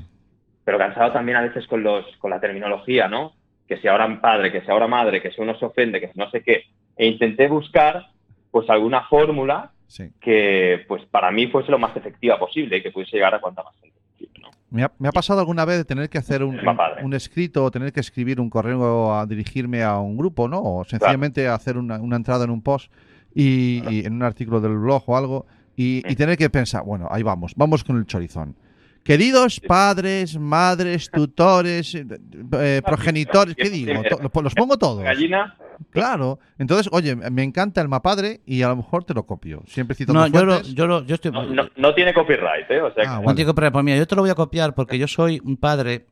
[0.65, 3.33] pero cansado también a veces con los con la terminología, ¿no?
[3.69, 6.19] Que si ahora padre, que si ahora madre, que si uno se ofende, que si
[6.19, 6.65] no sé qué,
[7.01, 8.11] e intenté buscar
[8.51, 10.11] pues alguna fórmula sí.
[10.21, 13.63] que pues para mí fuese lo más efectiva posible y que pudiese llegar a cuanta
[13.63, 13.97] más gente
[14.39, 14.51] ¿no?
[14.69, 16.61] Me ha, me ha pasado alguna vez de tener que hacer un,
[17.03, 20.61] un escrito o tener que escribir un correo a dirigirme a un grupo, ¿no?
[20.63, 22.93] O sencillamente hacer una, una entrada en un post
[23.35, 27.09] y, y en un artículo del blog o algo y, y tener que pensar, bueno,
[27.11, 28.55] ahí vamos, vamos con el chorizón.
[29.03, 34.03] Queridos padres, madres, tutores, eh, progenitores, ¿qué digo?
[34.43, 35.03] Los pongo todos.
[35.03, 35.57] Gallina,
[35.91, 36.39] Claro.
[36.59, 39.63] Entonces, oye, me encanta el mapadre y a lo mejor te lo copio.
[39.67, 40.75] Siempre cito No, yo, lo, fuentes.
[40.75, 41.33] yo, lo- yo estoy.
[41.33, 42.83] no, no- no tiene copyright, ¿eh?
[42.83, 43.97] O sea, Ah, que- No tengo que poner por mí.
[43.97, 46.07] Yo te lo voy a copiar porque yo soy un padre.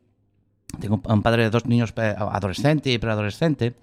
[0.81, 3.75] Tengo un padre de dos niños eh, adolescente y preadolescente.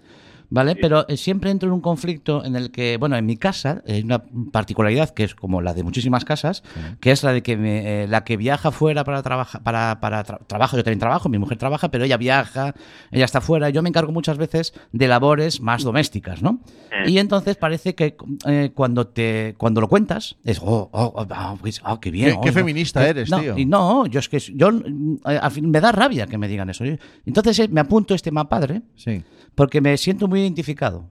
[0.50, 0.74] ¿Vale?
[0.74, 0.80] Sí.
[0.82, 4.02] Pero eh, siempre entro en un conflicto en el que, bueno, en mi casa hay
[4.04, 6.64] una particularidad que es como la de muchísimas casas,
[7.00, 10.24] que es la de que me- eh, la que viaja fuera para trabajar, para, para
[10.26, 12.74] tra- trabajo, yo también trabajo, mi mujer trabaja, pero ella viaja,
[13.12, 16.60] ella está fuera, yo me encargo muchas veces de labores más domésticas, ¿no?
[17.08, 18.16] Y entonces parece que
[18.48, 21.56] eh, cuando te cuando lo cuentas es oh, oh, oh, ah,
[22.02, 22.26] qué bien.
[22.28, 22.54] Qué- qué oh, no.
[22.54, 23.58] feminista Eh, eres, no, tío.
[23.58, 26.70] Y no, yo es que yo eh, al fin, me da rabia que me digan
[26.70, 26.84] eso.
[27.26, 29.24] Entonces eh, me apunto este mapadre Sí.
[29.56, 31.10] porque me siento muy identificado.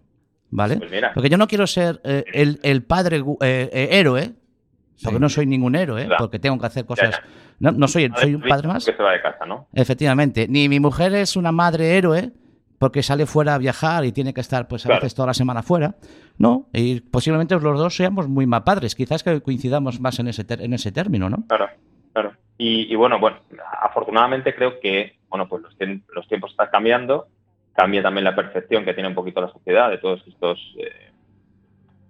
[0.51, 0.77] ¿Vale?
[0.77, 1.13] Pues mira.
[1.15, 4.33] Porque yo no quiero ser eh, el, el padre eh, eh, héroe,
[5.03, 5.21] porque Sí.
[5.21, 7.11] no soy ningún héroe, porque tengo que hacer cosas.
[7.11, 7.23] ya.
[7.59, 8.85] No, no soy, soy un padre más.
[8.85, 9.67] Que se va de casa, ¿no?
[9.73, 10.47] Efectivamente.
[10.49, 12.31] Ni mi mujer es una madre héroe
[12.79, 15.01] porque sale fuera a viajar y tiene que estar pues a Claro.
[15.03, 15.97] veces toda la semana fuera.
[16.39, 18.95] No, y posiblemente los dos seamos muy mapadres.
[18.95, 21.45] Quizás que coincidamos más en ese, ter- en ese término, ¿no?
[21.49, 21.69] Claro,
[22.13, 22.33] claro.
[22.59, 23.39] Y, y bueno, bueno,
[23.83, 25.77] afortunadamente creo que, bueno, pues los,
[26.15, 27.27] los tiempos están cambiando,
[27.75, 31.11] cambia también la percepción que tiene un poquito la sociedad de todos estos eh,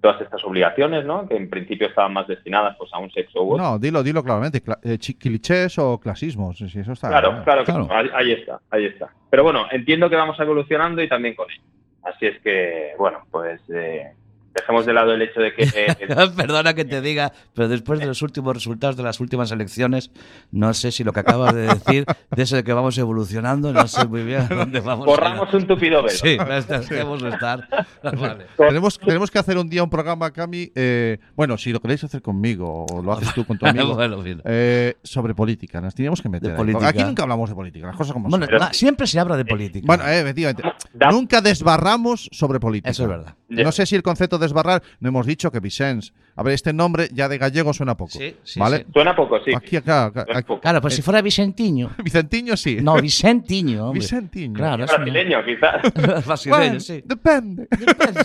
[0.01, 1.27] todas estas obligaciones, ¿no?
[1.27, 3.65] Que en principio estaban más destinadas pues a un sexo u otro.
[3.65, 4.63] No, dilo, dilo claramente.
[4.63, 6.59] cla- eh, clichés o clasismos.
[6.59, 7.09] Si eso está.
[7.09, 7.87] Claro, claro, Claro.
[7.87, 8.03] claro.
[8.03, 9.09] Ahí, ahí está, ahí está.
[9.31, 11.63] Pero bueno, entiendo que vamos evolucionando y también con ello.
[12.03, 14.13] Así es que, bueno, pues eh,
[14.55, 15.97] dejemos de lado el hecho de que eh,
[16.37, 20.11] Perdona que te diga, pero después de los últimos resultados de las últimas elecciones,
[20.53, 23.87] no sé si lo que acabas de decir, de eso de que vamos evolucionando, no
[23.89, 25.07] sé muy bien a dónde vamos.
[25.07, 26.17] borramos un tupido velo.
[26.17, 26.37] Sí,
[26.69, 27.69] dejemos de estar.
[28.03, 28.47] Vale.
[28.57, 30.71] Tenemos, tenemos que hacer un día un programa, Cami.
[30.75, 33.95] eh, bueno, si lo queréis hacer conmigo o lo haces tú con tu amigo.
[33.95, 35.81] Bueno, eh, sobre política.
[35.81, 36.49] Nos teníamos que meter.
[36.49, 36.59] De ahí.
[36.59, 36.89] política.
[36.89, 37.87] Aquí nunca hablamos de política.
[37.87, 38.73] Las cosas como Bueno, son.
[38.73, 39.85] siempre se habla de política.
[39.87, 40.63] Bueno, eh, efectivamente.
[41.11, 42.91] Nunca desbarramos sobre política.
[42.91, 43.35] Eso es verdad.
[43.49, 46.13] No sé si el concepto de desbarrar, no hemos dicho que Vicens.
[46.37, 48.13] A ver, este nombre ya de gallego suena poco.
[48.13, 48.79] Sí, sí, ¿Vale?
[48.79, 48.85] sí.
[48.93, 49.53] Suena poco, sí.
[49.55, 50.11] Aquí, acá,
[50.47, 50.61] poco.
[50.61, 51.91] Claro, pues si fuera Vicentiño.
[52.03, 52.79] Vicentiño sí.
[52.83, 54.01] No, Vicentiño, hombre.
[54.01, 54.55] Vicentiño.
[54.55, 54.87] Claro.
[54.87, 55.83] Brasileño, quizás.
[56.27, 57.03] Brasileño, Bueno, sí.
[57.05, 57.69] Depende.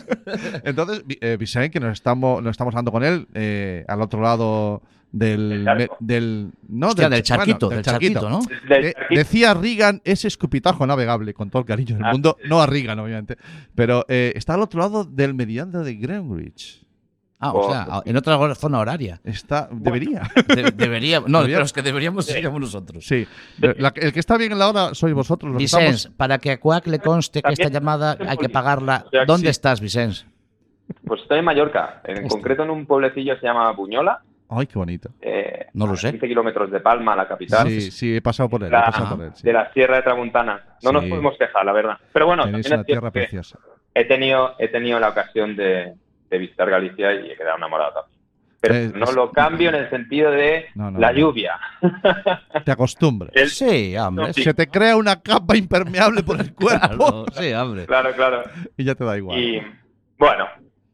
[0.64, 4.82] Entonces, eh, Vicente, que nos estamos, nos estamos hablando con él, eh, al otro lado
[5.12, 5.66] del.
[5.66, 8.40] Del me- del no, Hostia, del bueno, charquito, del charquito, ¿no?
[8.68, 9.20] Del Eh, charquito.
[9.20, 12.38] decía Reagan, ese escupitajo navegable, con todo el cariño del Ah, mundo.
[12.42, 12.48] sí.
[12.50, 13.38] No a Reagan, obviamente.
[13.76, 16.86] Pero eh, está al otro lado del mediano de Greenwich.
[17.42, 19.22] Ah, o sea, en otra zona horaria.
[19.24, 20.24] Está, debería.
[20.48, 23.06] De- debería, no, Debería- pero es que deberíamos seríamos nosotros.
[23.08, 23.26] Sí.
[23.60, 25.54] La- el que está bien en la hora sois vosotros.
[25.54, 28.50] Los que estamos- Vicens, para que a Cuac le conste que esta llamada hay que
[28.50, 29.06] pagarla.
[29.08, 29.52] O sea, ¿Dónde sí.
[29.52, 30.26] estás, Vicens?
[31.06, 32.28] Pues estoy en Mallorca, en Este.
[32.28, 35.10] concreto en un pueblecillo que se llama Buñola, Ay, qué bonito.
[35.22, 36.12] eh, No lo a sé.
[36.12, 37.68] 15 kilómetros de Palma, la capital.
[37.68, 38.70] Sí, sí, he pasado por él.
[38.70, 39.44] He La- pasado por él sí.
[39.44, 40.64] de la Sierra de Tramuntana.
[40.84, 41.98] No nos podemos quejar, la verdad.
[42.12, 43.60] Pero bueno, Tenéis también una es cierto tierra preciosa.
[43.94, 45.94] he tenido, he tenido la ocasión de,
[46.30, 48.20] de visitar Galicia y he quedado enamorado también.
[48.62, 51.58] Pero Eh, no lo cambio en el sentido de No, no, la lluvia.
[52.66, 53.32] Te acostumbras.
[53.36, 54.28] El- Sí, hombre.
[54.28, 54.44] No, sí.
[54.44, 57.86] Se te crea una capa impermeable por el cuerpo Claro, sí, hombre.
[57.86, 58.44] Claro, claro.
[58.76, 59.40] y ya te da igual.
[59.40, 59.62] Y
[60.18, 60.46] bueno,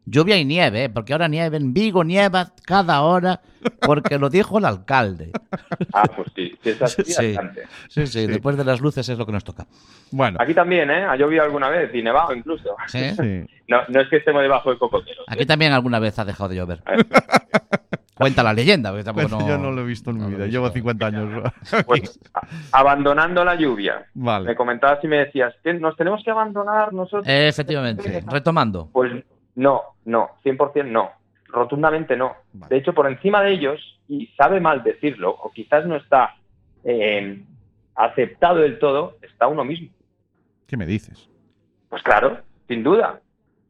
[0.07, 0.89] Lluvia y nieve, ¿eh?
[0.89, 3.41] porque ahora nieve en Vigo, nieva cada hora,
[3.81, 5.31] porque lo dijo el alcalde.
[5.93, 7.33] ah, pues sí, sí es así Sí.
[7.33, 7.63] bastante.
[7.89, 9.65] Sí, sí, después de las luces es lo que nos toca.
[10.11, 11.05] Bueno, Aquí también, ¿eh?
[11.05, 12.75] Ha llovido alguna vez y nevado incluso.
[12.87, 13.11] ¿Sí?
[13.15, 13.45] sí.
[13.67, 15.25] No, no es que estemos debajo de cocoteros.
[15.27, 16.83] Aquí también alguna vez ha dejado de llover.
[16.87, 17.03] ¿eh?
[18.13, 20.35] Cuenta la leyenda, porque tampoco Bueno, no- yo no lo he visto en no mi
[20.35, 20.45] vida.
[20.45, 21.51] Llevo 50 años.
[21.85, 22.17] Pues
[22.71, 24.05] abandonando la lluvia.
[24.13, 24.55] Me vale.
[24.55, 27.27] comentabas y me decías, "¿Qué, ¿nos tenemos que abandonar nosotros?
[27.27, 28.89] Eh, efectivamente, retomando.
[28.93, 29.11] Pues
[29.55, 31.11] no, no, 100% no.
[31.47, 32.35] Rotundamente no.
[32.53, 32.69] Vale.
[32.69, 36.35] De hecho, por encima de ellos, y sabe mal decirlo, o quizás no está
[36.83, 37.41] eh,
[37.95, 39.89] aceptado del todo, está uno mismo.
[40.67, 41.29] ¿Qué me dices?
[41.89, 43.21] Pues claro, sin duda.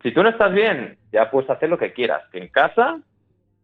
[0.02, 2.24] Si tú no estás bien, ya puedes hacer lo que quieras.
[2.32, 3.00] Que en casa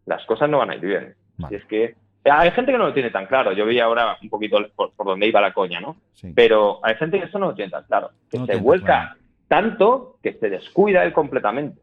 [0.06, 1.14] las cosas no van a ir bien.
[1.38, 1.56] Vale.
[1.56, 3.52] Y es que hay gente que no lo tiene tan claro.
[3.52, 5.96] Yo veía ahora un poquito por, por donde iba la coña, ¿no?
[6.12, 6.32] Sí.
[6.34, 8.10] Pero hay gente que eso no lo tiene tan claro.
[8.30, 9.20] Que No se vuelca claro.
[9.48, 11.80] tanto que se descuida él completamente.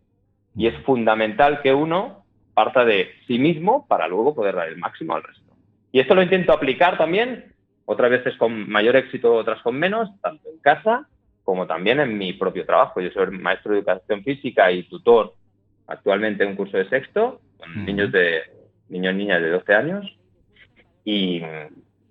[0.56, 5.16] Y es fundamental que uno parta de sí mismo para luego poder dar el máximo
[5.16, 5.54] al resto.
[5.92, 7.54] Y esto lo intento aplicar también,
[7.86, 11.08] otras veces con mayor éxito, otras con menos, tanto en casa
[11.44, 13.00] como también en mi propio trabajo.
[13.02, 15.34] Yo soy maestro de educación física y tutor
[15.88, 18.42] actualmente en un curso de sexto con niños de
[18.90, 20.06] niños y niñas de 12 años
[21.04, 21.42] y,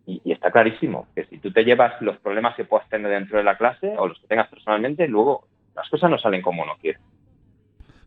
[0.06, 3.38] y- y está clarísimo que si tú te llevas los problemas que puedas tener dentro
[3.38, 6.72] de la clase o los que tengas personalmente, luego las cosas no salen como uno
[6.80, 6.98] quiere.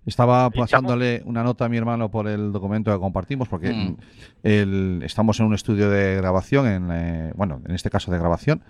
[0.06, 3.98] Estaba pasándole una nota a mi hermano por el documento que compartimos, porque Mm.
[4.44, 8.64] el- estamos en un estudio de grabación, en, eh, bueno, en este caso de grabación.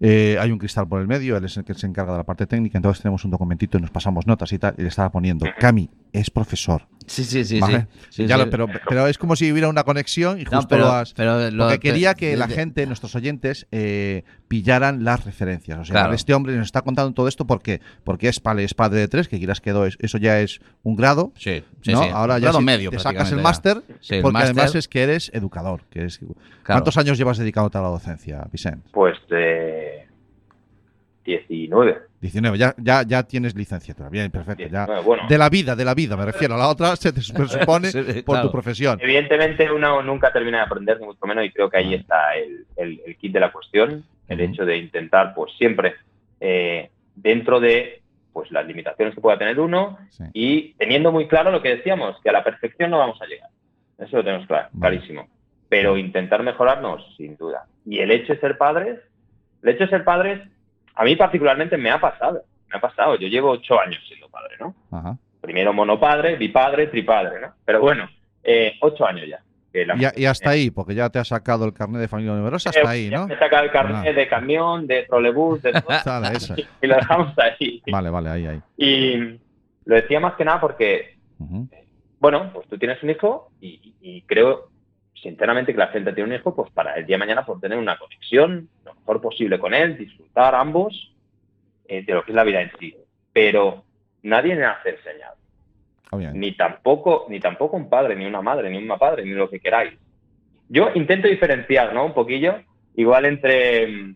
[0.00, 2.24] Eh, hay un cristal por el medio, él es el que se encarga de la
[2.24, 5.10] parte técnica, entonces tenemos un documentito y nos pasamos notas y tal, y le estaba
[5.10, 6.86] poniendo, Cami, es profesor.
[7.06, 7.58] Sí, sí, sí.
[7.58, 7.88] ¿vale?
[8.08, 8.22] sí.
[8.22, 8.44] Sí, Ya sí.
[8.44, 11.14] lo- pero, pero es como si hubiera una conexión y No, justo pero- lo has...
[11.14, 15.78] pero lo- Porque quería que la gente, nuestros oyentes, eh, pillaran las referencias.
[15.78, 16.14] O sea, Claro.
[16.14, 18.62] este hombre nos está contando todo esto porque, porque es, padre
[19.00, 21.32] de tres, que quieras que dos, eso ya es un grado.
[21.36, 22.02] Sí, sí, ¿no?
[22.02, 22.08] sí.
[22.12, 24.88] Ahora Un ya grado si medio, te sacas el máster, Sí, el porque además es
[24.88, 25.82] que eres educador.
[25.90, 26.34] Que es, Claro.
[26.64, 28.88] ¿Cuántos años llevas dedicado a la docencia, Vicente?
[28.92, 30.06] Pues eh,
[31.24, 31.98] 19.
[32.20, 34.08] 19, ya, ya, ya tienes licenciatura.
[34.08, 34.62] Bien, perfecto.
[34.64, 34.86] Ya.
[34.86, 35.22] 19, bueno.
[35.28, 36.54] De la vida, de la vida, me refiero.
[36.54, 38.48] A la otra se te presupone Sí, por claro.
[38.48, 38.98] tu profesión.
[39.00, 42.66] Evidentemente uno nunca termina de aprender, ni mucho menos, y creo que ahí está el,
[42.76, 45.94] el- el kit de la cuestión, el hecho de intentar, pues siempre,
[46.40, 50.24] eh, dentro de pues las limitaciones que pueda tener uno, Sí.
[50.32, 53.48] y teniendo muy claro lo que decíamos, que a la perfección no vamos a llegar.
[53.98, 54.96] Eso lo tenemos claro, Vale.
[54.98, 55.28] clarísimo.
[55.68, 57.64] Pero intentar mejorarnos, sin duda.
[57.84, 59.00] Y el hecho de ser padres,
[59.62, 60.40] el hecho de ser padres,
[60.94, 63.16] a mí particularmente me ha pasado, me ha pasado.
[63.16, 64.74] Yo llevo ocho años siendo padre, ¿no?
[64.92, 65.16] Ajá.
[65.40, 67.54] Primero monopadre, bipadre, tripadre, ¿no?
[67.64, 68.08] Pero bueno,
[68.44, 69.40] eh, ocho años ya.
[69.72, 72.70] La- Y, y hasta ahí, porque ya te has sacado el carnet de familia numerosa,
[72.70, 73.26] Eh, hasta ahí, ya ¿no?
[73.28, 74.12] Me he sacado el carnet Ah.
[74.12, 75.88] de camión, de trolebús, de todo,
[76.32, 76.56] esa.
[76.82, 77.82] y lo dejamos ahí.
[77.90, 78.60] Vale, vale, ahí, ahí.
[78.76, 79.38] Y
[79.84, 81.16] lo decía más que nada porque
[82.20, 84.70] bueno, pues tú tienes un hijo y, y creo
[85.14, 87.78] sinceramente que la gente tiene un hijo pues para el día de mañana por tener
[87.78, 91.12] una conexión lo mejor posible con él, disfrutar ambos
[91.86, 92.96] eh, de lo que es la vida en sí.
[93.32, 93.84] Pero
[94.22, 95.36] nadie nace enseñado.
[96.10, 96.38] Obviamente.
[96.46, 99.60] Ni tampoco, ni tampoco un padre, ni una madre, ni una padre, ni lo que
[99.60, 99.92] queráis.
[100.68, 102.06] Yo intento diferenciar, ¿no?
[102.06, 102.56] Un poquillo,
[102.94, 104.14] igual entre,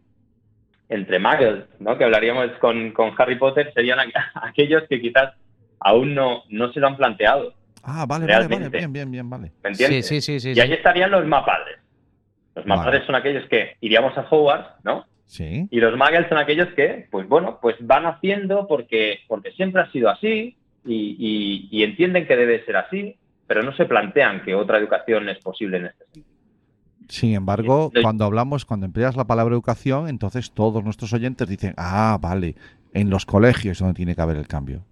[0.88, 1.96] entre muggles, ¿no?
[1.96, 5.34] Que hablaríamos con, con Harry Potter, serían aqu- aquellos que quizás
[5.80, 7.54] aún no, no se lo han planteado.
[7.82, 8.68] Ah, vale, vale, vale.
[8.68, 9.50] Bien, bien, bien, vale.
[9.64, 10.06] ¿Me entiendes?
[10.06, 11.78] Sí, sí, sí, sí, Y ahí estarían los mapadres.
[12.54, 12.78] Los Vale.
[12.78, 15.06] mapadres son aquellos que iríamos a Hogwarts, ¿no?
[15.24, 15.66] Sí.
[15.70, 19.90] Y los muggles son aquellos que, pues bueno, pues van haciendo porque, porque siempre ha
[19.90, 23.16] sido así y, y- y entienden que debe ser así,
[23.46, 26.26] pero no se plantean que otra educación es posible en este sentido.
[27.08, 28.00] Sin embargo, Sí.
[28.00, 32.54] cuando hablamos, cuando empleas la palabra educación, entonces todos nuestros oyentes dicen, ah, vale,
[32.94, 34.84] en los colegios es donde tiene que haber el cambio.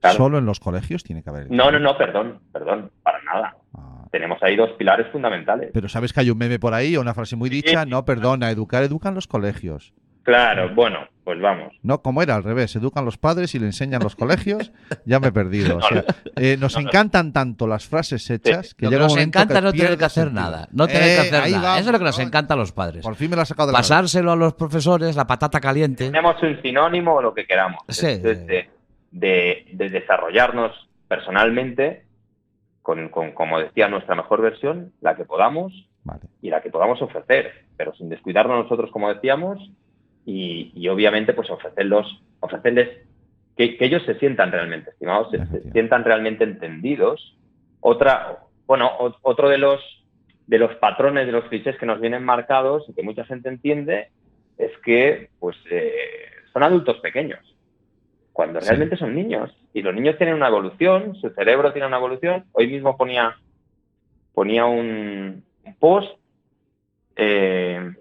[0.00, 0.16] Claro.
[0.16, 1.80] Solo en los colegios tiene que haber el No, cambio.
[1.80, 3.56] no, no, perdón, perdón, para nada.
[3.74, 5.70] Ah, Tenemos ahí dos pilares fundamentales.
[5.72, 8.50] Pero sabes que hay un meme por ahí o una frase muy dicha, no, perdona,
[8.50, 9.92] educar, educan los colegios.
[10.26, 11.72] Claro, bueno, pues vamos.
[11.84, 14.72] No, como era al revés, educan los padres y le enseñan los colegios,
[15.04, 15.76] ya me he perdido.
[15.78, 16.88] O sea, eh, nos No, no.
[16.88, 19.72] encantan tanto las frases hechas que Lo que llega un nos encanta que es no
[19.72, 20.68] tener que hacer nada.
[20.72, 21.62] No tener que Eh, hacer ahí nada.
[21.62, 22.24] vamos, Eso es lo que nos ¿no?
[22.24, 23.02] encanta a los padres.
[23.04, 26.06] Por fin me lo has sacado de la Pasárselo a los profesores, la patata caliente.
[26.06, 27.80] Tenemos un sinónimo o lo que queramos.
[27.88, 28.18] Sí.
[28.18, 28.68] De,
[29.12, 30.72] de- de desarrollarnos
[31.06, 32.04] personalmente
[32.82, 35.72] con, con, como decía, nuestra mejor versión, la que podamos,
[36.04, 36.20] Vale.
[36.42, 39.58] y la que podamos ofrecer, pero sin descuidarnos nosotros, como decíamos,
[40.26, 42.88] y, y obviamente pues ofrecerlos, ofrecerles
[43.56, 47.38] que, que ellos se sientan realmente estimados, se, sientan realmente entendidos.
[47.80, 49.80] Otra, bueno, o- otro de los
[50.46, 54.10] de los patrones, de los clichés que nos vienen marcados y que mucha gente entiende
[54.58, 55.92] es que pues eh,
[56.52, 57.40] son adultos pequeños,
[58.32, 58.66] cuando Sí.
[58.68, 59.50] realmente son niños.
[59.72, 62.44] Y los niños tienen una evolución, su cerebro tiene una evolución.
[62.52, 63.36] Hoy mismo ponía,
[64.34, 66.16] ponía un, un post
[67.16, 67.92] eh,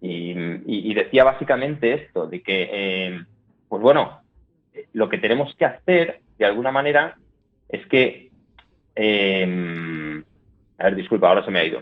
[0.00, 0.32] y,
[0.66, 3.20] y- decía básicamente esto, de que, eh,
[3.68, 4.20] pues bueno,
[4.92, 7.16] lo que tenemos que hacer, de alguna manera,
[7.68, 8.30] es que...
[8.96, 9.97] eh,
[10.78, 11.80] a ver, disculpa, ahora se me ha ido.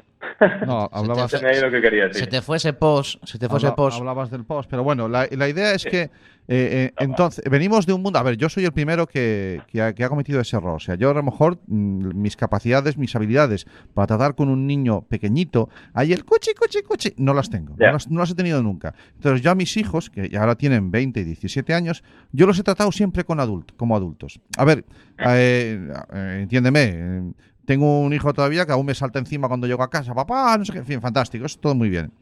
[0.67, 2.25] No, hablabas, Se me ha ido lo que quería decir.
[2.25, 3.99] Se te fuese post, se te fuese habla- post.
[3.99, 5.91] hablabas del post, pero bueno, la, la idea es Sí.
[5.91, 6.11] que eh,
[6.49, 8.19] eh, entonces venimos de un mundo.
[8.19, 10.77] A ver, yo soy el primero que, que ha, que ha cometido ese error.
[10.77, 14.67] O sea, yo a lo mejor mm, mis capacidades, mis habilidades para tratar con un
[14.67, 17.75] niño pequeñito, ahí el cuchi, cuchi, cuchi, no las tengo.
[17.79, 17.89] Ya.
[17.89, 18.95] No, las, no las he tenido nunca.
[19.17, 22.59] Entonces, yo a mis hijos, que ya ahora tienen 20 y 17 años, yo los
[22.59, 24.41] he tratado siempre con adult, como adultos.
[24.57, 24.85] A ver,
[25.19, 27.35] eh, eh, entiéndeme.
[27.67, 30.15] Tengo un hijo todavía que aún me salta encima cuando llego a casa.
[30.15, 30.79] Papá, no sé qué.
[30.79, 31.45] En fin, fantástico.
[31.45, 32.13] Es todo muy bien.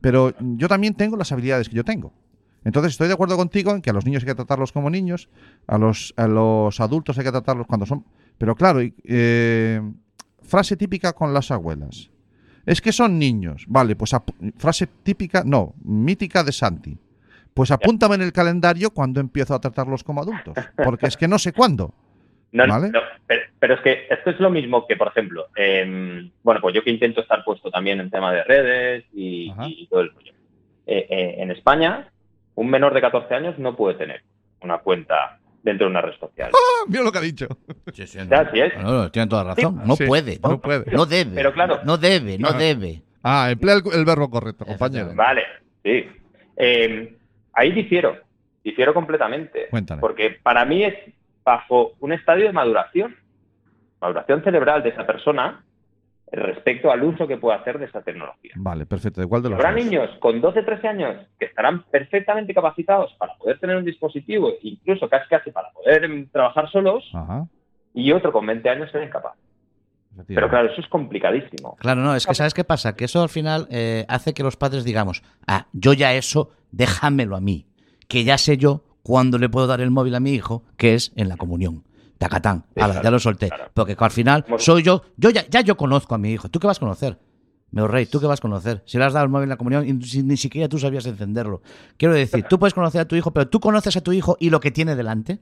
[0.00, 2.12] Pero yo también tengo las habilidades que yo tengo.
[2.64, 5.28] Entonces estoy de acuerdo contigo en que a los niños hay que tratarlos como niños,
[5.66, 8.04] a los, a los adultos hay que tratarlos cuando son...
[8.36, 9.80] Pero claro, eh,
[10.42, 12.10] frase típica con las abuelas.
[12.66, 13.64] Es que son niños.
[13.66, 14.14] Vale, pues
[14.58, 16.98] frase típica, no, mítica de Santi.
[17.54, 20.54] Pues apúntame en el calendario cuando empiezo a tratarlos como adultos.
[20.76, 21.94] Porque es que no sé cuándo.
[22.52, 22.90] No, no, ¿Vale?
[22.90, 26.74] no, pero, pero es que esto es lo mismo que, por ejemplo, em, bueno, pues
[26.74, 30.32] yo que intento estar puesto también en tema de redes y, todo el rollo.
[30.86, 32.08] Eh, eh, en España,
[32.56, 34.22] un menor de 14 años no puede tener
[34.62, 36.50] una cuenta dentro de una red social.
[36.52, 37.46] Ah, mira lo que ha dicho.
[37.92, 38.76] Sí, sí, Ya, así es.
[38.78, 39.80] No, no, tienen toda razón.
[39.84, 40.38] No Sí, puede.
[40.42, 40.90] no puede.
[40.90, 41.34] No debe.
[41.34, 41.80] Pero claro.
[41.84, 43.02] No debe, no debe.
[43.22, 45.12] Ah, emplea el, el verbo correcto, compañero.
[45.14, 45.42] Vale,
[45.84, 46.08] sí.
[46.56, 47.16] Eh,
[47.52, 48.16] ahí difiero,
[48.64, 49.68] difiero completamente.
[49.70, 50.00] Cuéntame.
[50.00, 50.94] Porque para mí es
[51.44, 53.16] bajo un estadio de maduración,
[54.00, 55.64] maduración cerebral de esa persona
[56.32, 58.52] respecto al uso que puede hacer de esa tecnología.
[58.56, 59.20] Vale, perfecto.
[59.20, 59.84] ¿De cuál de los Habrá dos?
[59.84, 65.08] niños con 12, 13 años que estarán perfectamente capacitados para poder tener un dispositivo, incluso
[65.08, 67.46] casi casi para poder trabajar solos, Ajá.
[67.94, 69.34] y otro con 20 años será incapaz.
[70.26, 71.76] Pero claro, eso es complicadísimo.
[71.76, 72.94] Claro, no, es que ¿sabes qué pasa?
[72.94, 77.36] Que eso al final eh, hace que los padres digamos, ah, yo ya eso, déjamelo
[77.36, 77.66] a mí,
[78.08, 81.12] que ya sé yo cuándo le puedo dar el móvil a mi hijo, que es
[81.16, 81.84] en la comunión.
[82.18, 83.48] Tacatán, Ala, ya lo solté.
[83.48, 83.70] claro.
[83.72, 86.48] Porque al final soy yo, yo ya, ya yo conozco a mi hijo.
[86.50, 87.18] ¿Tú qué vas a conocer?
[87.70, 88.82] Meo rey, ¿tú qué vas a conocer?
[88.84, 91.62] Si le has dado el móvil en la comunión y ni siquiera tú sabías encenderlo.
[91.96, 94.50] Quiero decir, tú puedes conocer a tu hijo, pero tú conoces a tu hijo y
[94.50, 95.38] lo que tiene delante.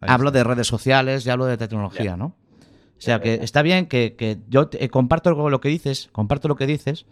[0.00, 2.26] Hablo de redes sociales y hablo de tecnología, ¿no?
[2.26, 6.48] O sea que está bien que, que yo te- eh, comparto lo que dices, comparto
[6.48, 7.06] lo que dices,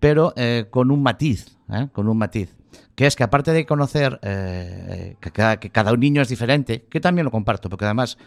[0.00, 1.88] pero eh, con un matiz, ¿eh?
[1.92, 2.54] con un matiz.
[2.94, 7.00] Que es que aparte de conocer eh, que, cada, que cada niño es diferente, que
[7.00, 8.18] también lo comparto, porque además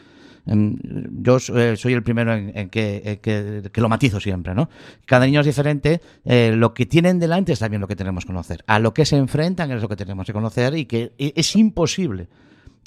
[0.48, 0.76] em,
[1.22, 4.70] yo eh, soy el primero en, en que, que- lo matizo siempre, ¿no?
[5.06, 8.28] Cada niño es diferente, eh, lo que tienen delante es también lo que tenemos que
[8.28, 11.34] conocer, a lo que se enfrentan es lo que tenemos que conocer y que e-
[11.36, 12.28] es imposible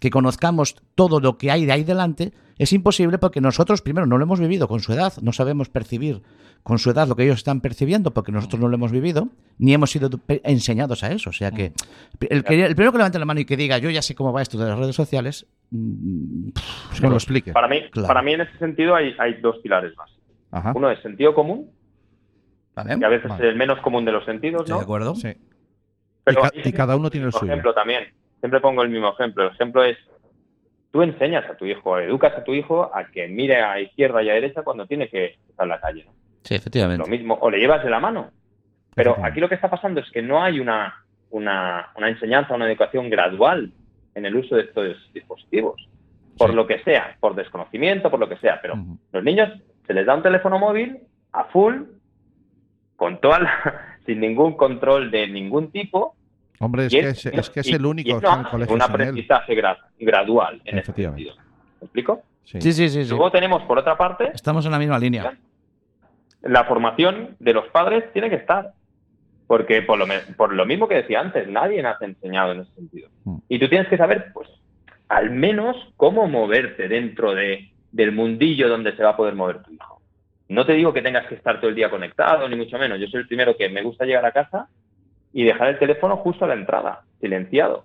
[0.01, 4.19] que conozcamos todo lo que hay de ahí delante, es imposible porque nosotros, primero, no
[4.19, 6.23] lo hemos vivido con su edad, no sabemos percibir
[6.65, 9.75] con su edad lo que ellos están percibiendo porque nosotros no lo hemos vivido, ni
[9.75, 10.09] hemos sido
[10.45, 11.31] enseñados a eso.
[11.31, 11.73] O sea que
[12.31, 14.33] el, que- el primero que levante la mano y que diga, yo ya sé cómo
[14.33, 16.51] va esto de las redes sociales, mm,
[16.89, 17.53] Pues que me lo explique.
[17.53, 18.09] Para mí, Claro.
[18.09, 20.11] para mí en ese sentido hay, hay dos pilares más.
[20.51, 20.73] Ajá.
[20.75, 21.71] Uno es sentido común,
[22.75, 22.99] ¿vale?
[22.99, 23.45] que a veces Vale.
[23.47, 24.79] es el menos común de los sentidos, ¿Estoy ¿no?
[24.79, 25.15] de acuerdo?
[25.15, 25.29] Sí.
[26.25, 27.53] Pero y, ca- ahí y cada uno tiene el Por suyo.
[27.53, 28.05] ejemplo, también,
[28.41, 29.45] siempre pongo el mismo ejemplo.
[29.45, 29.97] El ejemplo es,
[30.93, 34.31] tú enseñas a tu hijo, educas a tu hijo a que mire a izquierda y
[34.31, 36.05] a derecha cuando tiene que cruzar la calle.
[36.05, 36.13] ¿no?
[36.45, 37.03] Sí, efectivamente.
[37.05, 38.31] Lo mismo, o le llevas de la mano.
[38.99, 42.67] Pero aquí lo que está pasando es que no hay una, una, una enseñanza, una
[42.69, 43.73] educación gradual
[44.15, 45.89] en el uso de estos dispositivos.
[46.37, 46.57] Por Sí.
[46.57, 48.61] lo que sea, por desconocimiento, por lo que sea.
[48.61, 48.99] Pero Ujú.
[49.13, 49.49] los niños
[49.87, 50.99] se les da un teléfono móvil
[51.33, 51.83] a full,
[52.97, 56.15] con toda la- sin ningún control de ningún tipo,
[56.61, 58.71] Hombre, es y que es, es que es y- el único y que no en
[58.73, 61.25] un aprendizaje gra- gradual en ese Efectivamente.
[61.31, 61.47] sentido.
[61.81, 62.23] ¿Me explico?
[62.45, 62.61] Sí.
[62.61, 63.05] Sí, sí, sí.
[63.05, 63.11] sí.
[63.11, 65.37] Luego tenemos, por otra parte, Estamos en la misma línea.
[66.43, 68.73] la formación de los padres tiene que estar.
[69.49, 70.07] Porque por lo,
[70.37, 73.09] por lo mismo que decía antes, nadie nos ha enseñado en ese sentido.
[73.25, 73.39] Mm.
[73.49, 74.49] Y tú tienes que saber, pues,
[75.09, 79.73] al menos cómo moverte dentro de, del mundillo donde se va a poder mover tu
[79.73, 80.01] hijo.
[80.49, 83.01] No te digo que tengas que estar todo el día conectado, ni mucho menos.
[83.01, 84.69] Yo soy el primero que me gusta llegar a casa
[85.33, 87.85] y dejar el teléfono justo a la entrada, silenciado.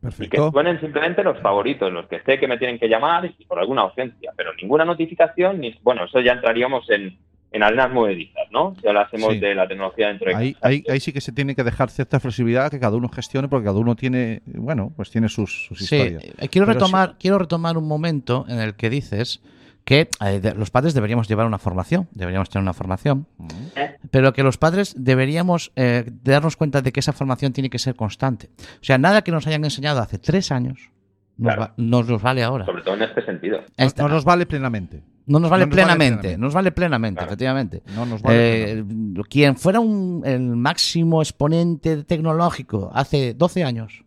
[0.00, 0.50] que Perfecto.
[0.52, 3.82] suenen simplemente los favoritos, los que sé que me tienen que llamar y por alguna
[3.82, 7.18] ausencia, pero ninguna notificación, ni bueno, eso ya entraríamos en,
[7.50, 8.74] en arenas movedizas, ¿no?
[8.80, 9.40] Si hablásemos Sí.
[9.40, 10.68] de la tecnología dentro de Ahí, casa.
[10.68, 13.64] ahí, ahí sí que se tiene que dejar cierta flexibilidad que cada uno gestione porque
[13.66, 16.24] cada uno tiene, bueno, pues tiene sus, sus Sí, historias.
[16.24, 19.40] eh, quiero Pero retomar, quiero retomar un momento en el que dices
[19.84, 23.26] que eh, de- los padres deberíamos llevar una formación, deberíamos tener una formación,
[24.10, 27.94] pero que los padres deberíamos eh, darnos cuenta de que esa formación tiene que ser
[27.94, 28.50] constante.
[28.58, 30.90] O sea, nada que nos hayan enseñado hace tres años
[31.38, 31.60] nos, Claro.
[31.62, 32.66] va- nos los vale ahora.
[32.66, 33.60] Sobre todo en este sentido.
[33.78, 35.02] Esta- no nos vale plenamente.
[35.28, 36.38] No nos vale no nos vale plenamente, plenamente.
[36.38, 37.28] nos vale plenamente, Claro.
[37.30, 37.82] efectivamente.
[37.94, 38.84] No nos vale Eh,
[39.28, 44.04] quien fuera un, el máximo exponente tecnológico hace 12 años,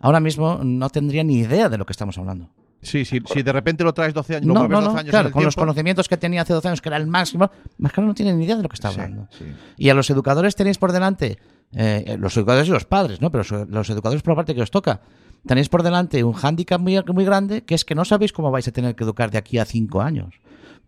[0.00, 2.48] ahora mismo no tendría ni idea de lo que estamos hablando.
[2.82, 5.04] Sí, sí, si de repente lo traes 12 años, lo No, no, 12 no, años
[5.04, 7.92] en claro, con los conocimientos que tenía hace 12 años, que era el máximo, más
[7.92, 9.28] que no tiene ni idea de lo que está hablando.
[9.38, 9.44] sí.
[9.76, 11.36] Y a los educadores tenéis por delante,
[11.74, 13.30] eh, los educadores y los padres, ¿no?
[13.30, 15.02] Pero los educadores por la parte que os toca,
[15.46, 18.66] tenéis por delante un hándicap muy, muy grande, que es que no sabéis cómo vais
[18.68, 20.34] a tener que educar de aquí a cinco años.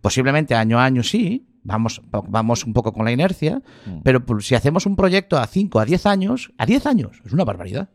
[0.01, 3.99] Posiblemente año a año sí, vamos, vamos un poco con la inercia, Mm.
[4.03, 7.45] pero si hacemos un proyecto a 5, a 10 años, a 10 años, es una
[7.45, 7.89] barbaridad.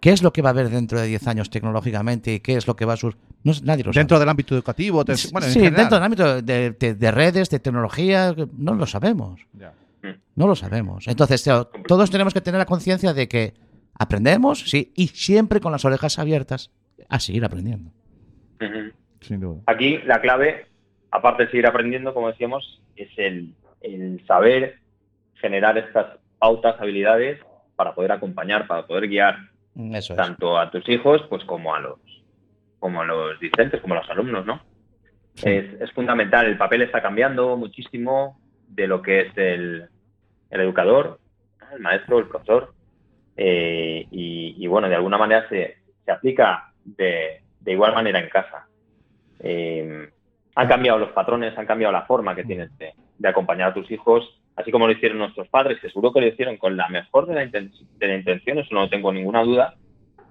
[0.00, 2.66] ¿Qué es lo que va a haber dentro de 10 años tecnológicamente y qué es
[2.66, 3.18] lo que va a sur...
[3.44, 4.00] No, nadie lo sabe.
[4.00, 7.50] Dentro del ámbito educativo, te- bueno, en sí, dentro del ámbito de, de- de redes,
[7.50, 9.42] de tecnología, no lo sabemos.
[10.36, 11.06] No lo sabemos.
[11.06, 11.44] Entonces,
[11.86, 13.52] todos tenemos que tener la conciencia de que
[14.00, 16.72] aprendemos, sí, y siempre con las orejas abiertas
[17.10, 17.90] a seguir aprendiendo.
[19.20, 19.60] Sin duda.
[19.66, 20.66] Aquí la clave,
[21.10, 24.76] aparte de seguir aprendiendo, como decíamos, es el, el saber
[25.34, 27.40] generar estas pautas, habilidades
[27.76, 29.36] para poder acompañar, para poder guiar
[29.92, 30.16] Eso es.
[30.16, 31.98] tanto a tus hijos pues como a los
[32.78, 34.62] como a los discentes, como a los alumnos, ¿no?
[35.34, 35.50] Sí.
[35.50, 36.46] Es, es fundamental.
[36.46, 39.84] El papel está cambiando muchísimo de lo que es el,
[40.48, 41.20] el educador,
[41.74, 42.72] el maestro, el profesor.
[43.42, 48.28] Eh, y, y, bueno, de alguna manera se, se aplica de, de igual manera en
[48.28, 48.66] casa.
[49.38, 50.10] Eh,
[50.54, 53.90] han cambiado los patrones, han cambiado la forma que tienes de, de acompañar a tus
[53.90, 57.26] hijos, así como lo hicieron nuestros padres, que seguro que lo hicieron con la mejor
[57.26, 59.74] de, la inten- de la intención, eso no tengo ninguna duda,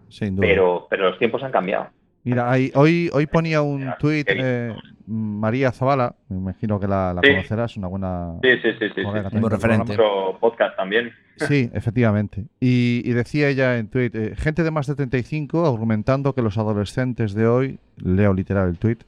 [0.10, 0.48] Sin duda.
[0.48, 1.88] pero, pero los tiempos han cambiado.
[2.24, 4.76] Mira, ahí- hoy, hoy ponía un tuit eh,
[5.08, 7.30] María Zavala, me imagino que la, la Sí.
[7.30, 9.02] conocerás, una buena Sí, sí, sí, sí.
[9.04, 9.40] sí.
[9.50, 9.98] referente.
[10.40, 11.12] podcast también.
[11.38, 12.46] Sí, efectivamente.
[12.60, 16.58] Y, y decía ella en tuit, eh, gente de más de 35 argumentando que los
[16.58, 19.04] adolescentes de hoy, leo literal el tuit,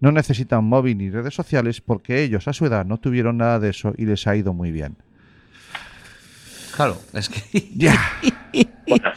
[0.00, 3.70] no necesitan móvil ni redes sociales porque ellos a su edad no tuvieron nada de
[3.70, 4.96] eso y les ha ido muy bien.
[6.74, 7.94] Claro, es que Ya.
[8.88, 9.10] Bueno,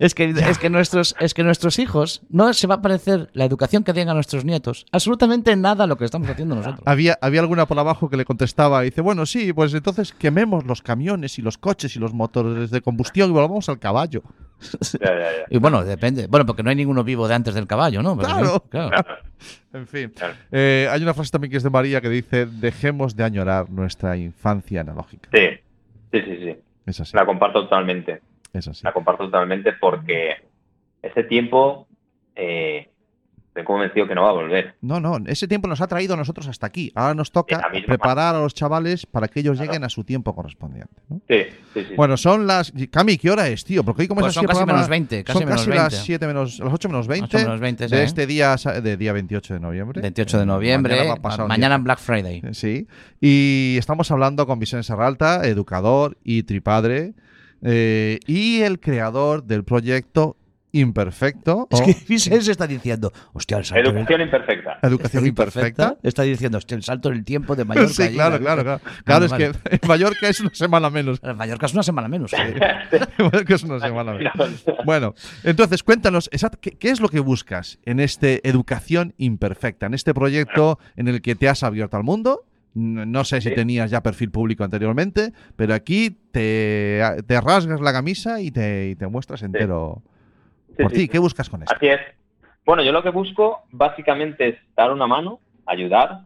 [0.00, 3.44] es que es que nuestros es que nuestros hijos no se va a parecer la
[3.44, 6.82] educación que den a nuestros nietos absolutamente nada a lo que estamos haciendo nosotros.
[6.86, 10.64] Había, había alguna por abajo que le contestaba y dice, bueno, sí, pues entonces quememos
[10.66, 14.22] los camiones y los coches y los motores de combustión y volvamos al caballo.
[14.60, 15.44] ya, ya, ya.
[15.48, 16.26] Y bueno, depende.
[16.26, 18.16] Bueno, porque no hay ninguno vivo de antes del caballo, ¿no?
[18.16, 18.48] Pero Claro.
[18.64, 19.04] sí, claro.
[19.72, 20.12] En fin.
[20.50, 24.16] Eh, hay una frase también que es de María que dice, dejemos de añorar nuestra
[24.16, 25.28] infancia analógica.
[25.32, 25.46] Sí,
[26.12, 26.56] sí, sí, sí.
[26.86, 27.16] Es así.
[27.16, 28.20] La comparto totalmente.
[28.52, 28.80] Es así.
[28.84, 30.36] La comparto totalmente porque
[31.02, 31.86] ese tiempo,
[32.34, 32.88] eh,
[33.48, 34.74] estoy convencido que no va a volver.
[34.80, 36.92] No, no, ese tiempo nos ha traído a nosotros hasta aquí.
[36.94, 39.72] Ahora nos toca preparar a los chavales para que ellos Claro.
[39.72, 40.94] lleguen a su tiempo correspondiente.
[41.08, 41.20] ¿no?
[41.28, 41.44] Sí,
[41.74, 41.94] sí, sí.
[41.96, 42.72] Bueno, son las.
[42.92, 43.82] Cami, ¿qué hora es, tío?
[43.82, 45.82] Porque hoy, como Pues es son casi programa, menos 20, casi son menos casi 20.
[45.82, 49.12] las 7 menos, las 8 menos 20, 8 menos 20, de este día, de día
[49.12, 50.00] 28 de noviembre.
[50.00, 52.42] 28 de Eh, noviembre, mañana mañana en Black Friday.
[52.52, 52.86] Sí.
[53.20, 57.14] Y estamos hablando con Vicente Serralta, educador y tripadre,
[57.62, 60.36] eh, y el creador del proyecto
[60.72, 61.66] Imperfecto.
[61.70, 61.90] Es que
[62.50, 64.78] está diciendo, hostia, el salto el- Educación imperfecta.
[64.82, 65.96] Educación Imperfecta.
[66.02, 67.92] Está diciendo, hostia, el salto en el tiempo de Mallorca.
[67.92, 68.80] Sí, claro, claro, claro.
[69.04, 71.18] Claro, es Vale, que en Mallorca es una semana menos.
[71.24, 72.32] En Mallorca es una semana menos.
[72.32, 72.54] En
[73.18, 74.32] Mallorca es una semana menos.
[74.84, 79.94] Bueno, entonces cuéntanos, exact- ¿qué, qué es lo que buscas en este Educación Imperfecta, en
[79.94, 82.44] este proyecto en el que te has abierto al mundo?
[82.74, 83.54] No no sé si Sí.
[83.54, 88.94] tenías ya perfil público anteriormente, pero aquí te, te rasgas la camisa y te, y
[88.96, 90.02] te muestras entero
[90.76, 91.00] Sí, por sí, ti.
[91.02, 91.08] sí.
[91.08, 91.74] ¿Qué buscas con esto?
[91.74, 92.00] Así es.
[92.64, 96.20] Bueno, yo lo que busco básicamente es dar una mano, ayudar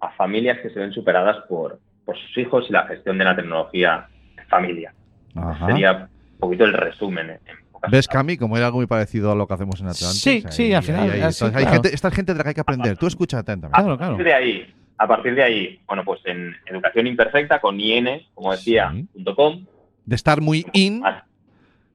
[0.00, 3.34] a familias que se ven superadas por, por sus hijos y la gestión de la
[3.34, 4.06] tecnología
[4.38, 4.94] en familia.
[5.34, 5.66] Ajá.
[5.66, 7.30] Sería un poquito el resumen.
[7.30, 8.06] en- en pocas ¿Ves.
[8.06, 8.36] Cami?
[8.36, 10.20] Como era algo muy parecido a lo que hacemos en Atlantis.
[10.22, 11.70] Sí, sí, al final, así, Entonces, hay claro.
[11.72, 12.96] gente, esta gente de la que hay que aprender.
[12.96, 13.76] Tú escucha atentamente.
[13.82, 14.16] Claro, claro.
[14.16, 18.90] de ahí, a partir de ahí, bueno, pues en Educación Imperfecta con IN, como decía,
[18.92, 19.02] Sí.
[19.12, 19.66] punto .com,
[20.04, 21.02] De estar muy in.
[21.04, 21.24] Ah,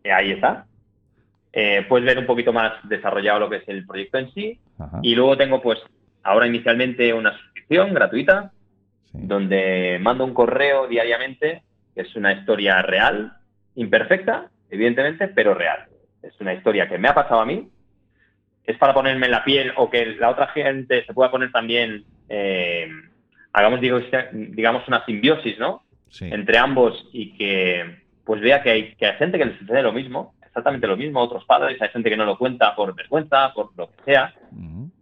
[0.04, 0.66] eh, ahí está.
[1.54, 4.60] Eh, puedes ver un poquito más desarrollado lo que es el proyecto en sí.
[4.78, 5.80] Ajá, Y luego tengo, pues,
[6.24, 8.52] ahora inicialmente una suscripción gratuita,
[9.12, 9.20] sí.
[9.22, 11.64] donde mando un correo diariamente,
[11.96, 13.34] que es una historia real,
[13.76, 15.88] imperfecta, evidentemente, pero real.
[16.22, 17.68] Es una historia que me ha pasado a mí.
[18.66, 22.04] Es para ponerme en la piel o que la otra gente se pueda poner también,
[22.30, 22.88] eh,
[23.54, 24.00] hagamos, digo,
[24.34, 25.84] digamos, una simbiosis, ¿no?
[26.12, 26.26] Sí.
[26.32, 29.92] entre ambos y que pues vea que hay, que hay gente que le sucede lo
[29.94, 33.70] mismo, exactamente lo mismo, otros padres, hay gente que no lo cuenta por vergüenza, por
[33.78, 34.34] lo que sea,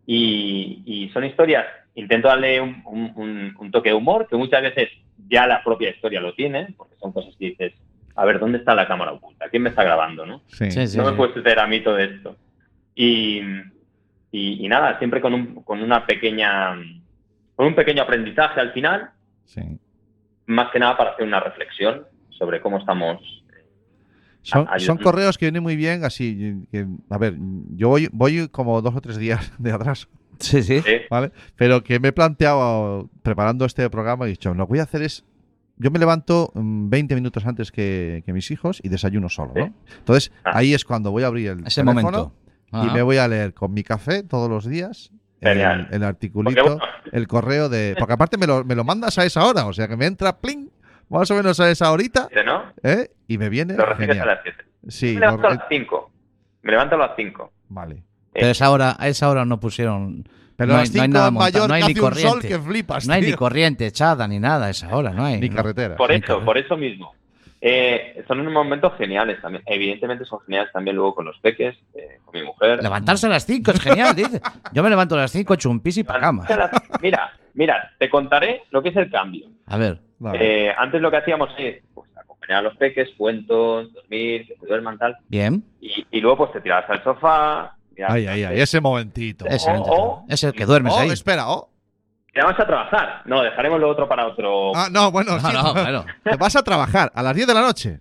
[0.06, 1.66] y, y son historias,
[1.96, 4.90] intento darle un, un- un- un toque de humor, que muchas veces
[5.30, 7.74] ya la propia historia lo tiene, porque son cosas que dices,
[8.16, 9.50] a ver, ¿dónde está la cámara oculta?
[9.50, 10.26] ¿Quién me está grabando?
[10.26, 10.42] ¿no?
[10.48, 10.72] Sí.
[10.72, 11.16] Sí, sí, no me sí.
[11.18, 12.36] puede suceder a mí todo esto.
[12.96, 13.40] Y,
[14.32, 16.76] y- y nada, siempre con un, con una pequeña,
[17.58, 19.10] con un pequeño aprendizaje al final,
[19.44, 19.62] sí.
[20.46, 23.20] más que nada para hacer una reflexión sobre cómo estamos.
[24.44, 24.80] Son, ayudando.
[24.86, 26.66] son correos que vienen muy bien, así.
[26.72, 27.36] que, a ver,
[27.76, 30.08] yo voy, voy como dos o tres días de atrás,
[30.40, 30.82] Sí, sí.
[31.10, 31.32] ¿vale?
[31.58, 35.02] Pero que me he planteado, preparando este programa, he dicho, lo que voy a hacer
[35.02, 35.26] es.
[35.80, 39.74] Yo me levanto mm, 20 minutos antes que, que mis hijos y desayuno solo, ¿no?
[39.98, 40.52] Entonces, Ah.
[40.56, 42.34] ahí es cuando voy a abrir el Ese teléfono
[42.72, 42.88] momento.
[42.90, 45.12] y me voy a leer con mi café todos los días
[45.42, 45.88] Genial.
[45.92, 47.96] el articulito, Porque, bueno, el correo de...
[48.00, 50.38] Porque aparte me lo, me lo mandas a esa hora, o sea que me entra,
[50.38, 50.70] pling,
[51.10, 52.64] más o menos a esa horita, ¿no?
[52.84, 53.12] ¿eh?
[53.28, 54.30] Y me viene Lo recibes genial.
[54.30, 54.64] a las 7.
[54.90, 56.12] Sí, me levanto lo- a las 5.
[56.64, 57.52] Me levanto a las 5.
[57.70, 58.04] vale.
[58.34, 60.28] Pero a esa hora, a esa hora no pusieron.
[60.58, 61.96] Pero no a hay, las no hay 5 nada en Mallorca no hay ni un
[61.98, 62.48] sol corriente.
[62.50, 65.40] que flipas, no hay ni corriente echada ni nada a esa hora, no hay.
[65.40, 65.56] Ni ¿no?
[65.56, 65.96] carretera.
[65.98, 67.14] Por eso, por eso mismo.
[67.60, 69.64] Eh, son unos momentos geniales también.
[69.66, 72.82] Evidentemente son geniales también luego con los peques, eh, con mi mujer.
[72.84, 74.40] Levantarse a las 5 es genial, dice.
[74.74, 76.46] Yo me levanto a las 5, echo un pis y para cama.
[77.02, 79.48] Mira, mira, te contaré lo que es el cambio.
[79.66, 80.00] A ver.
[80.20, 80.68] Vale.
[80.70, 84.66] Eh, antes lo que hacíamos es pues, acompañar a los peques, cuentos, dormir, que se
[84.66, 85.16] duerman tal.
[85.28, 85.64] Bien.
[85.82, 87.76] Y, y luego pues te tirabas al sofá.
[88.08, 89.46] Ay, ay, ay, ese momentito.
[89.48, 91.10] Ese O- o- es el que duermes Oh, ahí.
[91.10, 91.70] espera, oh.
[92.38, 93.22] Te vas a trabajar.
[93.26, 94.72] No, dejaremos lo otro para otro.
[94.76, 96.06] Ah, no, bueno, No, sí, no, claro.
[96.24, 98.00] Te vas a trabajar a las 10 de la noche.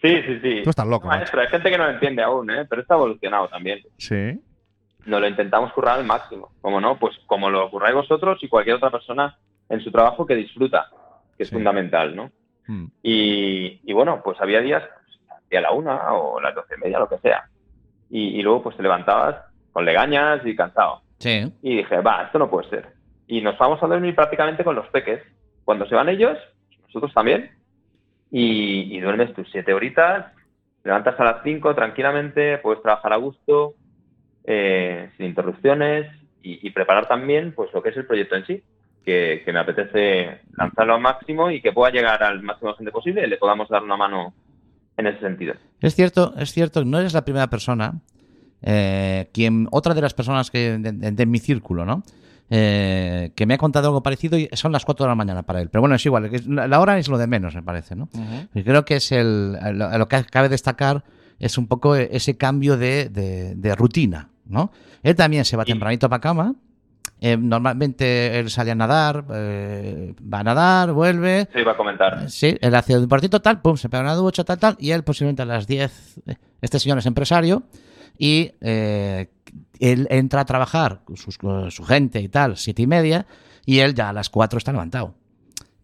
[0.00, 0.60] Sí, sí, sí.
[0.64, 1.06] Tú estás loco.
[1.08, 2.64] Maestro, hay gente que no lo entiende aún, ¿eh?
[2.68, 3.80] pero está evolucionado también.
[3.98, 4.40] Sí.
[5.04, 6.52] Nos lo intentamos currar al máximo.
[6.62, 9.36] Como no, pues como lo curráis vosotros y cualquier otra persona
[9.68, 10.86] en su trabajo que disfruta,
[11.36, 11.54] que es Sí.
[11.54, 12.30] fundamental, ¿no?
[12.68, 12.86] Mm.
[13.02, 16.80] Y, y bueno, pues había días, pues, día a la una o las doce y
[16.80, 17.44] media, lo que sea.
[18.08, 19.36] Y, y luego pues te levantabas
[19.72, 21.02] con legañas y cansado.
[21.18, 21.52] Sí.
[21.60, 22.97] Y dije, va, esto no puede ser.
[23.28, 25.20] Y nos vamos a dormir prácticamente con los peques.
[25.64, 26.38] Cuando se van ellos,
[26.86, 27.50] nosotros también.
[28.30, 30.32] Y, duermes tus siete horitas,
[30.82, 33.74] levantas a las cinco tranquilamente, puedes trabajar a gusto,
[34.44, 36.10] eh, sin interrupciones
[36.42, 38.62] y, preparar también pues lo que es el proyecto en sí.
[39.04, 43.24] Que, me apetece lanzarlo al máximo y que pueda llegar al máximo de gente posible
[43.24, 44.34] y le podamos dar una mano
[44.96, 45.54] en ese sentido.
[45.80, 47.92] Es cierto, es cierto, no eres la primera persona.
[48.62, 52.02] eh, quien, otra de las personas que de mi círculo, ¿no?
[52.50, 55.60] Eh, que me ha contado algo parecido y son las 4 de la mañana para
[55.60, 55.68] él.
[55.68, 58.08] Pero bueno, es igual, la hora es lo de menos, me parece, ¿no?
[58.54, 61.04] Y creo que es el, lo, lo que cabe destacar
[61.38, 64.72] es un poco ese cambio de, de- de rutina, ¿no?
[65.02, 65.72] Él también se va Sí.
[65.72, 66.54] tempranito para cama.
[67.20, 72.30] eh, normalmente él sale a nadar, eh, va a nadar, vuelve, Eso iba a comentar.
[72.30, 75.02] Sí, él hace un partito tal, pum, se pega una ducha, tal, tal, y él
[75.02, 77.64] posiblemente a las 10, eh, este señor es empresario,
[78.18, 79.30] y eh,
[79.80, 83.26] él entra a trabajar con su gente y tal, siete y media,
[83.64, 85.14] y él ya a las cuatro está levantado.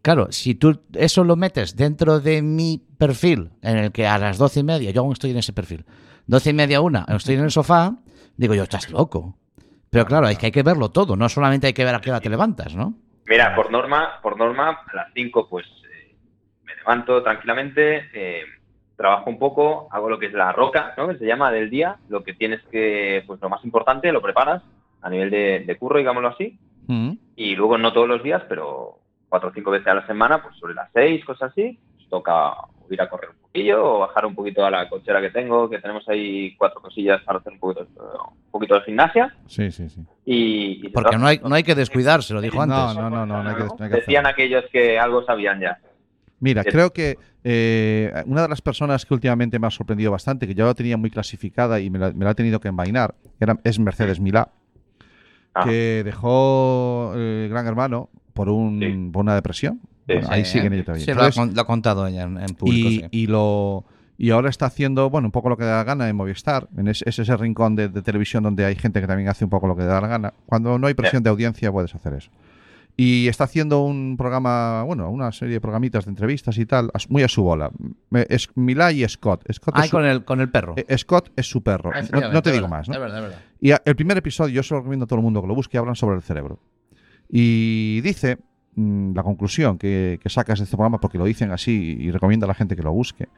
[0.05, 4.37] Claro, si tú eso lo metes dentro de mi perfil, en el que a las
[4.37, 5.87] doce y media, yo aún estoy en ese perfil,
[6.27, 7.95] doce y media, una, estoy en el sofá,
[8.37, 9.39] digo yo, estás loco.
[9.89, 12.11] Pero claro, es que hay que verlo todo, no solamente hay que ver a qué
[12.11, 12.93] hora te levantas, ¿no?
[13.27, 16.15] Mira, por norma, por norma, a las 5 pues eh,
[16.65, 18.43] me levanto tranquilamente, eh,
[18.97, 21.09] trabajo un poco, hago lo que es la roca, ¿no?
[21.09, 24.63] Que se llama del día, lo que tienes que, pues lo más importante, lo preparas
[25.03, 27.13] a nivel de, de curro, digámoslo así, Mm.
[27.37, 30.57] y luego no todos los días, pero cuatro o cinco veces a la semana, pues
[30.57, 32.55] sobre las seis, cosas así, pues toca
[32.91, 35.79] ir a correr un poquillo o bajar un poquito a la cochera que tengo, que
[35.79, 39.35] tenemos ahí cuatro cosillas para hacer un poquito, un poquito de gimnasia.
[39.47, 40.03] Sí, sí, sí.
[40.27, 42.77] Y, Porque no hay, no hay que descuidarse, lo dijo antes.
[42.77, 45.61] No, no, no, no, no hay que, no hay que Decían aquellos que algo sabían
[45.61, 45.79] ya.
[46.45, 46.69] Mira, Sí.
[46.71, 50.67] creo que eh, una de las personas que últimamente me ha sorprendido bastante, que yo
[50.67, 53.79] la tenía muy clasificada y me la, me la he tenido que envainar, era, es
[53.79, 54.51] Mercedes Milá,
[55.55, 55.65] Ah.
[55.65, 59.11] que dejó eh, Gran Hermano por, un, Sí.
[59.13, 59.81] por una depresión.
[60.07, 60.77] Sí, Bueno, ahí Sí, siguen ¿eh?
[60.77, 61.05] ellos todavía.
[61.07, 62.89] Sí, lo ha, Entonces, con- lo ha contado ella en, en público.
[62.89, 63.07] y, sí.
[63.11, 63.85] y lo
[64.19, 66.87] y ahora está haciendo bueno un poco lo que da la gana en Movistar en
[66.89, 69.67] ese, es ese rincón de, de televisión donde hay gente que también hace un poco
[69.67, 72.31] lo que da la gana cuando no hay presión de audiencia puedes hacer eso
[72.97, 77.23] y está haciendo un programa bueno una serie de programitas de entrevistas y tal muy
[77.25, 77.71] a su bola
[78.29, 80.75] es Milá y Scott Scott, Ay, es su, con el, con el perro.
[80.77, 82.95] eh, Scott es su perro Ah, no, te digo verdad, más ¿no?
[82.95, 83.39] Es verdad, es verdad.
[83.61, 85.55] Y a- el primer episodio, yo se lo recomiendo a todo el mundo que lo
[85.55, 86.61] busque, hablan sobre el cerebro.
[87.29, 88.39] Y dice,
[88.77, 92.45] mm, la conclusión que, que sacas de este programa, porque lo dicen así y recomienda
[92.47, 93.29] a la gente que lo busque,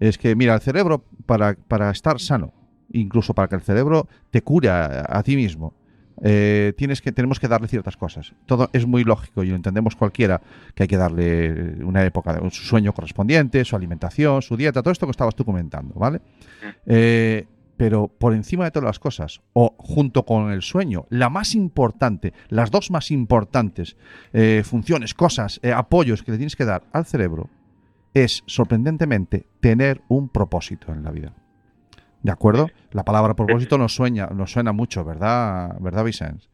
[0.00, 2.52] es que, mira, el cerebro, para, para estar sano,
[2.92, 5.74] incluso para que el cerebro te cure a, a ti mismo,
[6.22, 8.34] eh, tienes que, tenemos que darle ciertas cosas.
[8.46, 10.40] Todo es muy lógico y lo entendemos cualquiera,
[10.74, 15.06] que hay que darle una época, su sueño correspondiente, su alimentación, su dieta, todo esto
[15.06, 16.20] que estabas tú comentando, ¿vale?
[16.86, 17.46] Eh,
[17.76, 22.32] pero por encima de todas las cosas, o junto con el sueño, la más importante,
[22.48, 23.96] las dos más importantes
[24.32, 27.50] eh, funciones, cosas, apoyos que le tienes que dar al cerebro,
[28.14, 31.34] es sorprendentemente tener un propósito en la vida.
[32.24, 32.70] ¿De acuerdo?
[32.90, 36.48] La palabra propósito nos sueña, nos suena mucho, ¿verdad, ¿verdad Vicens?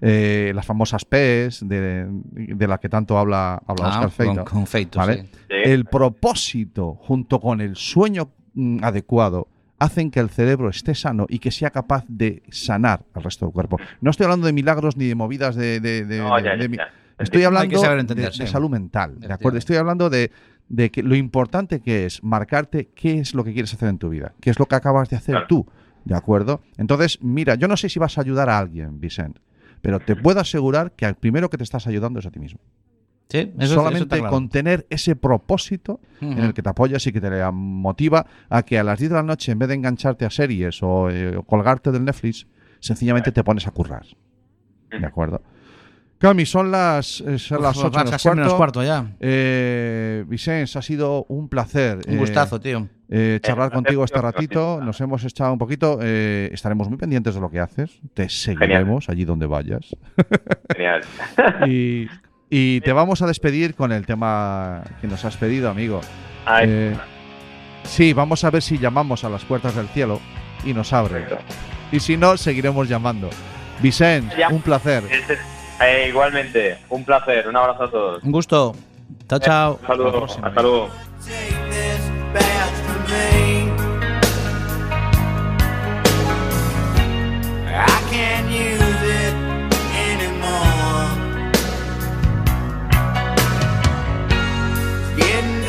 [0.00, 4.34] Eh, las famosas P's de, de la que tanto habla, habla Ah, Oscar Feito.
[4.44, 5.22] con, con Feito, ¿Vale?
[5.22, 5.30] sí.
[5.48, 9.46] El propósito junto con el sueño mm, adecuado
[9.78, 13.52] hacen que el cerebro esté sano y que sea capaz de sanar al resto del
[13.52, 13.78] cuerpo.
[14.00, 15.78] No estoy hablando de milagros ni de movidas de...
[15.80, 16.88] de- de- No, de- ya, ya, de mi- ya.
[17.18, 19.58] Estoy hablando de, salud mental, ¿de acuerdo?
[19.58, 20.32] Estoy hablando de,
[20.68, 24.08] de que lo importante que es marcarte qué es lo que quieres hacer en tu
[24.08, 25.46] vida, qué es lo que acabas de hacer Claro.
[25.46, 25.66] tú,
[26.04, 26.60] ¿de acuerdo?
[26.78, 29.40] Entonces, mira, yo no sé si vas a ayudar a alguien, Vicente,
[29.82, 32.60] pero te puedo asegurar que al primero que te estás ayudando es a ti mismo.
[33.28, 34.30] Sí, eso- eso Solamente está claro.
[34.30, 38.78] con tener ese propósito en el que te apoyas y que te motiva a que
[38.78, 41.42] a las 10 de la noche, en vez de engancharte a series o, eh, o
[41.42, 42.46] colgarte del Netflix,
[42.80, 44.04] sencillamente te pones a currar.
[44.90, 45.42] ¿De acuerdo?
[46.22, 48.04] Cami, son las, eh, son Uf, las 8 va
[48.36, 48.56] menos cuarto.
[48.56, 49.06] cuarto ya.
[49.18, 51.98] Eh, Vicens, ha sido un placer.
[52.06, 52.86] Un eh, gustazo, tío.
[53.10, 54.80] eh, charlar placer contigo este ratito.
[54.80, 55.98] Nos hemos echado un poquito.
[56.00, 57.90] eh, estaremos muy pendientes de lo que haces.
[58.14, 59.96] Te seguiremos allí donde vayas.
[60.72, 61.00] Genial.
[61.66, 62.06] y,
[62.48, 66.00] y te vamos a despedir con el tema que nos has pedido, amigo.
[66.46, 66.96] Ay, Eh,
[67.82, 70.20] sí, vamos a ver si llamamos a las puertas del cielo
[70.64, 71.24] y nos abren.
[71.24, 71.44] perfecto.
[71.90, 73.28] Y si no, seguiremos llamando.
[73.82, 75.02] Vicens, un placer.
[75.10, 75.38] Este-
[75.88, 77.48] eh, igualmente, un placer.
[77.48, 78.22] Un abrazo a todos.
[78.22, 78.74] Un gusto.
[79.28, 79.78] Chao, chao.
[79.80, 80.24] Un saludo.
[80.24, 80.88] Hasta luego.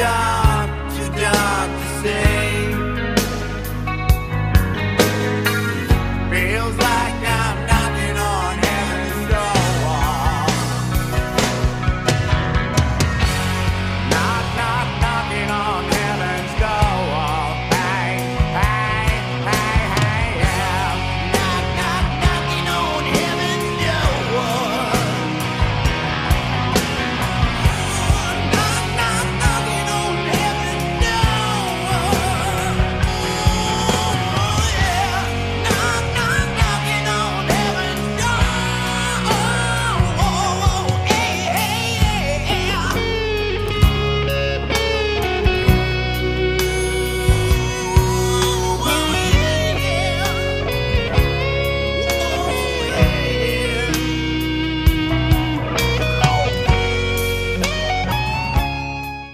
[0.03, 0.42] Take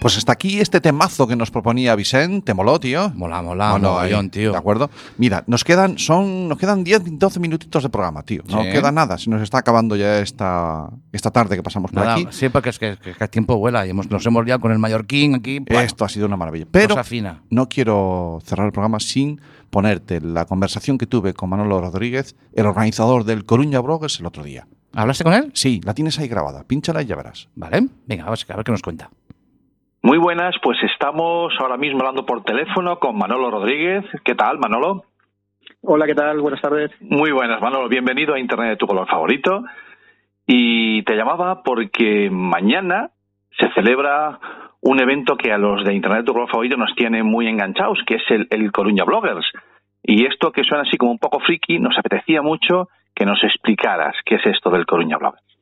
[0.01, 2.45] Pues hasta aquí este temazo que nos proponía Vicente.
[2.45, 3.09] ¿Te moló, tío?
[3.15, 4.51] Mola, mola, Bueno, mogollón, ahí, tío.
[4.53, 4.89] ¿De acuerdo?
[5.17, 8.41] Mira, nos quedan, son, nos quedan 10, 12 minutitos de programa, tío.
[8.47, 8.69] No Sí.
[8.71, 9.17] queda nada.
[9.17, 12.27] Se nos está acabando ya esta, esta tarde que pasamos por Nada, aquí.
[12.31, 14.71] sí, porque es que, que- que el tiempo vuela y hemos, nos hemos liado con
[14.71, 15.59] el Mallorquín aquí.
[15.67, 16.65] Esto ha sido una maravilla.
[16.71, 17.43] Pero cosa fina.
[17.49, 22.65] no quiero cerrar el programa sin ponerte la conversación que tuve con Manolo Rodríguez, el
[22.67, 24.65] organizador del Coruña Bloggers, el otro día.
[24.93, 25.51] ¿Hablaste con él?
[25.53, 26.63] Sí, la tienes ahí grabada.
[26.63, 27.49] Pínchala y ya verás.
[27.55, 29.09] Vale, venga, ver, a ver qué nos cuenta.
[30.01, 34.05] Muy buenas, pues estamos ahora mismo hablando por teléfono con Manolo Rodríguez.
[34.23, 35.03] ¿Qué tal, Manolo?
[35.81, 36.39] Hola, ¿qué tal?
[36.39, 36.91] Buenas tardes.
[37.01, 37.89] Muy buenas, Manolo.
[37.89, 39.61] Bienvenido a Internet de tu color favorito.
[40.47, 43.11] Y te llamaba porque mañana
[43.59, 44.39] se celebra
[44.79, 47.99] un evento que a los de Internet de tu color favorito nos tiene muy enganchados,
[48.07, 49.45] que es el, el Coruña Bloggers.
[50.01, 54.15] Y esto que suena así como un poco friki, nos apetecía mucho que nos explicaras
[54.23, 55.58] qué es esto del Coruña Bloggers.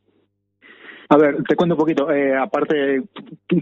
[1.09, 2.11] A ver, te cuento un poquito.
[2.11, 3.01] Eh, aparte,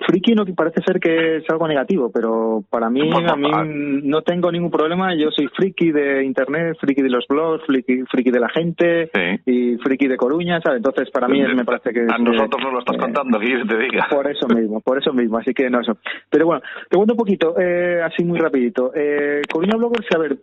[0.08, 3.64] friki no parece ser que es algo negativo, pero para mí, Pues, a mí ah.
[3.66, 5.14] no tengo ningún problema.
[5.16, 9.42] Yo soy friki de internet, friki de los blogs, friki, friki de la gente Sí.
[9.46, 10.78] y friki de Coruña, ¿sabes?
[10.78, 12.02] Entonces, para mí me parece que...
[12.02, 14.08] A nosotros nos lo estás eh, contando, que te diga.
[14.10, 15.98] Por eso mismo, por eso mismo, así que no eso.
[16.30, 18.92] Pero bueno, te cuento un poquito, eh, así muy rapidito.
[18.96, 20.38] Eh, Coruña Bloggers, a ver,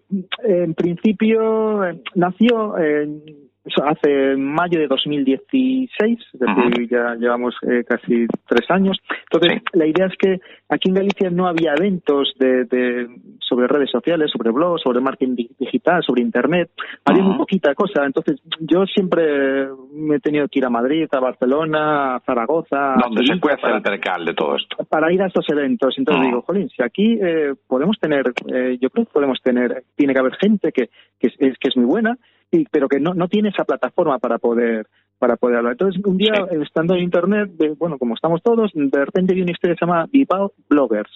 [0.44, 2.74] en principio eh, nació
[3.84, 8.98] hace mayo de 2016, es decir, ya llevamos eh, casi tres años.
[9.30, 9.78] Entonces, Sí.
[9.78, 13.08] la idea es que aquí en Galicia no había eventos de, de-
[13.40, 16.70] sobre redes sociales, sobre blogs, sobre marketing di- digital, sobre internet.
[17.04, 18.04] Había muy poquita cosa.
[18.04, 22.94] Entonces, yo siempre me he tenido que ir a Madrid, a Barcelona, a Zaragoza.
[22.94, 24.76] a Donde se puede hacer el percal de todo esto.
[24.88, 25.94] para ir a estos eventos.
[25.98, 30.14] Entonces digo, jolín, si aquí eh, podemos tener, eh, yo creo que podemos tener, tiene
[30.14, 30.88] que haber gente que,
[31.20, 32.16] que, es, que es muy buena,
[32.52, 34.86] y, pero que no, no tiene esa plataforma para poder
[35.22, 35.74] para poder hablar.
[35.74, 36.56] Entonces, un día, Sí.
[36.62, 40.06] estando en internet, bueno, como estamos todos, de repente vi una historia que se llama
[40.10, 41.12] Bilbao Bloggers.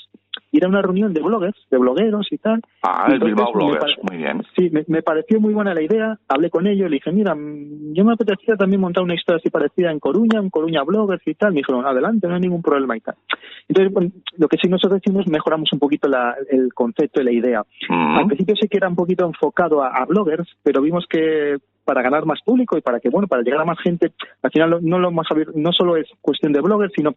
[0.52, 2.60] Y era una reunión de bloggers, de blogueros y tal.
[2.82, 4.42] Ah, Y el Bilbao Bloggers, muy bien.
[4.56, 6.18] Sí, me, me pareció muy buena la idea.
[6.28, 9.50] Hablé con ellos, le dije, mira, mm, yo me apetecía también montar una historia así
[9.50, 11.50] parecida en Coruña, en Coruña Bloggers y tal.
[11.52, 13.16] Me dijeron, adelante, no hay ningún problema y tal.
[13.68, 17.32] Entonces, bueno, lo que sí nosotros hicimos, mejoramos un poquito la- el concepto y la
[17.32, 17.62] idea.
[17.88, 18.18] Mm.
[18.18, 22.02] Al principio sí que era un poquito enfocado a, a bloggers, pero vimos que para
[22.02, 24.12] ganar más público y para que, bueno, para llegar a más gente,
[24.42, 27.14] al final no lo no solo es cuestión de bloggers, sino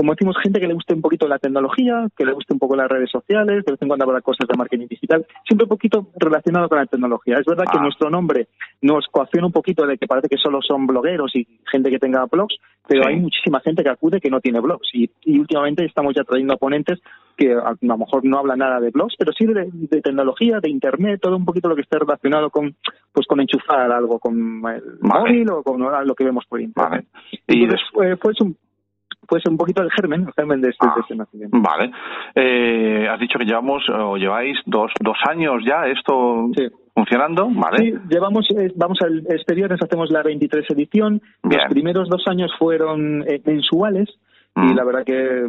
[0.00, 2.74] como decimos, gente que le guste un poquito la tecnología, que le guste un poco
[2.74, 6.06] las redes sociales, de vez en cuando habrá cosas de marketing digital, siempre un poquito
[6.16, 7.34] relacionado con la tecnología.
[7.38, 7.82] Es verdad que Ah.
[7.82, 8.48] nuestro nombre
[8.80, 12.24] nos coacciona un poquito de que parece que solo son blogueros y gente que tenga
[12.24, 12.56] blogs,
[12.88, 13.08] pero Sí.
[13.10, 14.88] hay muchísima gente que acude que no tiene blogs.
[14.94, 16.98] Y, y últimamente estamos ya trayendo a ponentes
[17.36, 20.60] que a, a lo mejor no hablan nada de blogs, pero sí de, de tecnología,
[20.60, 22.74] de internet, todo un poquito lo que esté relacionado con
[23.12, 24.80] pues con enchufar algo con el Vale.
[25.02, 27.04] móvil o con lo que vemos por internet.
[27.12, 27.40] Vale.
[27.48, 28.56] Y Entonces, fue, fue un,
[29.30, 30.92] pues un poquito el germen, el germen de este, Ah.
[30.96, 31.56] de este nacimiento.
[31.60, 31.92] Vale.
[32.34, 36.66] Eh, has dicho que llevamos o lleváis dos, dos años ya esto Sí.
[36.92, 37.78] funcionando, ¿vale?
[37.78, 41.22] Sí, llevamos, eh, vamos al este viernes hacemos la 23 edición.
[41.44, 41.60] Bien.
[41.62, 44.08] Los primeros dos años fueron eh, mensuales
[44.56, 44.74] y Mm.
[44.76, 45.46] la verdad que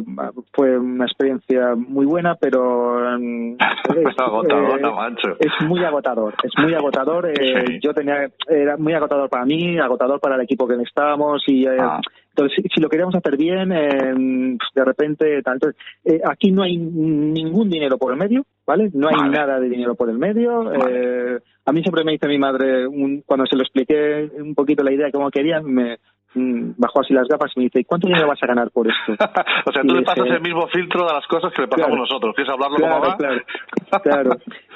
[0.54, 3.56] fue una experiencia muy buena, pero mm,
[4.08, 5.36] es, Agotadora, eh, macho.
[5.40, 7.26] es muy agotador, es muy agotador.
[7.28, 7.78] eh, Sí.
[7.82, 11.76] Yo tenía, era muy agotador para mí, agotador para el equipo que estábamos y eh,
[11.80, 12.00] Ah.
[12.30, 15.36] entonces si, si lo queríamos hacer bien, eh, de repente.
[15.38, 15.74] Entonces,
[16.04, 18.88] eh, aquí no hay ningún dinero por el medio, ¿vale?
[18.94, 19.30] No hay Vale.
[19.30, 20.62] nada de dinero por el medio.
[20.64, 21.34] Vale.
[21.34, 24.82] eh, a mí siempre me dice mi madre, un- cuando se lo expliqué un poquito
[24.82, 25.98] la idea de cómo quería, me
[26.34, 29.12] bajó así las gafas y me dice, ¿y cuánto dinero vas a ganar por esto?
[29.66, 31.88] o sea, Y tú le pasas el mismo filtro de las cosas que le pasamos
[31.90, 32.02] Claro.
[32.02, 32.34] nosotros.
[32.34, 33.16] ¿Quieres hablarlo Claro, como va?
[33.16, 33.40] claro,
[34.02, 34.30] claro.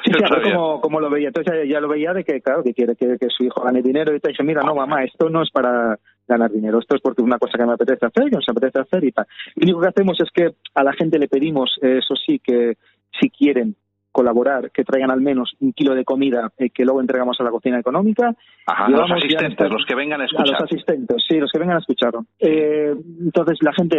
[0.05, 0.53] Sí, bien.
[0.55, 1.29] cómo, cómo lo veía.
[1.29, 3.83] Entonces ya, ya lo veía de que, claro, que quiere que, que su hijo gane
[3.83, 4.15] dinero.
[4.15, 5.99] Y te dije, mira, no, mamá, esto no es para
[6.29, 6.79] ganar dinero.
[6.79, 9.13] Esto es porque es una cosa que me apetece hacer, que nos apetece hacer y
[9.13, 9.27] tal.
[9.57, 12.75] Lo único que hacemos es que a la gente le pedimos, eh, eso sí, que
[13.19, 13.77] si quieren
[14.17, 17.51] colaborar, que traigan al menos un kilo de comida eh, que luego entregamos a la
[17.51, 18.35] cocina económica.
[18.67, 20.49] Ajá, los asistentes, los que vengan a a escuchar.
[20.53, 22.25] los asistentes, sí, los que vengan a escucharlo.
[22.39, 23.99] Eh, entonces, la gente,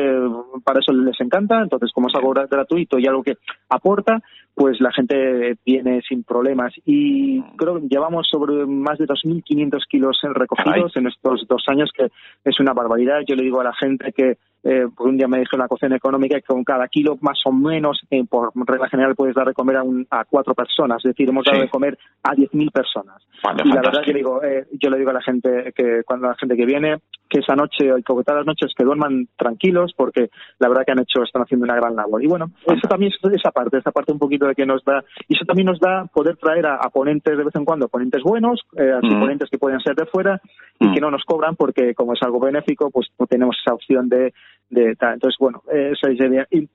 [0.65, 1.61] para eso les encanta.
[1.61, 3.35] Entonces, como es algo gra- gratuito y algo que
[3.69, 4.19] aporta,
[4.57, 6.73] pues la gente viene sin problemas.
[6.83, 12.07] Y creo que llevamos sobre más de 2.500 kilos recogidos en estos dos años, que
[12.43, 13.19] es una barbaridad.
[13.27, 15.67] Yo le digo a la gente que eh, por un día me dijo en la
[15.67, 19.47] cocina económica que con cada kilo más o menos, eh, por regla general, puedes dar
[19.47, 20.97] de comer a, un- a cuatro personas.
[21.05, 21.61] Es decir, hemos dado Sí.
[21.61, 23.23] de comer a 10.000 personas.
[23.43, 26.27] Vale, y la verdad que digo, eh, yo le digo a la gente que cuando
[26.27, 26.97] la gente que viene,
[27.29, 30.29] que esa noche que todas las noches que duerman tranquilos porque
[30.59, 32.21] la verdad que han hecho, están haciendo una gran labor.
[32.23, 35.03] Y bueno, eso también es esa parte, esa parte un poquito de que nos da,
[35.27, 38.23] y eso también nos da poder traer a, a ponentes de vez en cuando, ponentes
[38.23, 39.19] buenos, eh, Mm.
[39.19, 40.41] ponentes que pueden ser de fuera
[40.79, 40.93] y Mm.
[40.93, 44.33] que no nos cobran porque como es algo benéfico, pues no tenemos esa opción de,
[44.69, 45.13] de tal.
[45.15, 46.47] Entonces, bueno, esa es la idea.
[46.51, 46.67] Y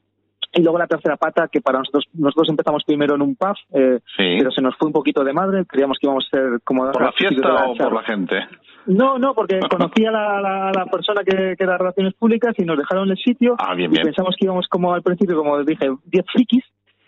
[0.54, 4.00] Y luego la tercera pata, que para nosotros, nosotros empezamos primero en un pub, eh,
[4.18, 4.36] Sí.
[4.38, 6.92] pero se nos fue un poquito de madre, creíamos que íbamos a ser como...
[6.92, 8.36] ¿Por la fiesta o por la gente?
[8.84, 12.64] No, no, porque conocí a la, la- la persona que, que da relaciones públicas y
[12.66, 14.04] nos dejaron el sitio Ah, bien, y bien.
[14.04, 16.64] pensamos que íbamos como al principio, como dije, 10 frikis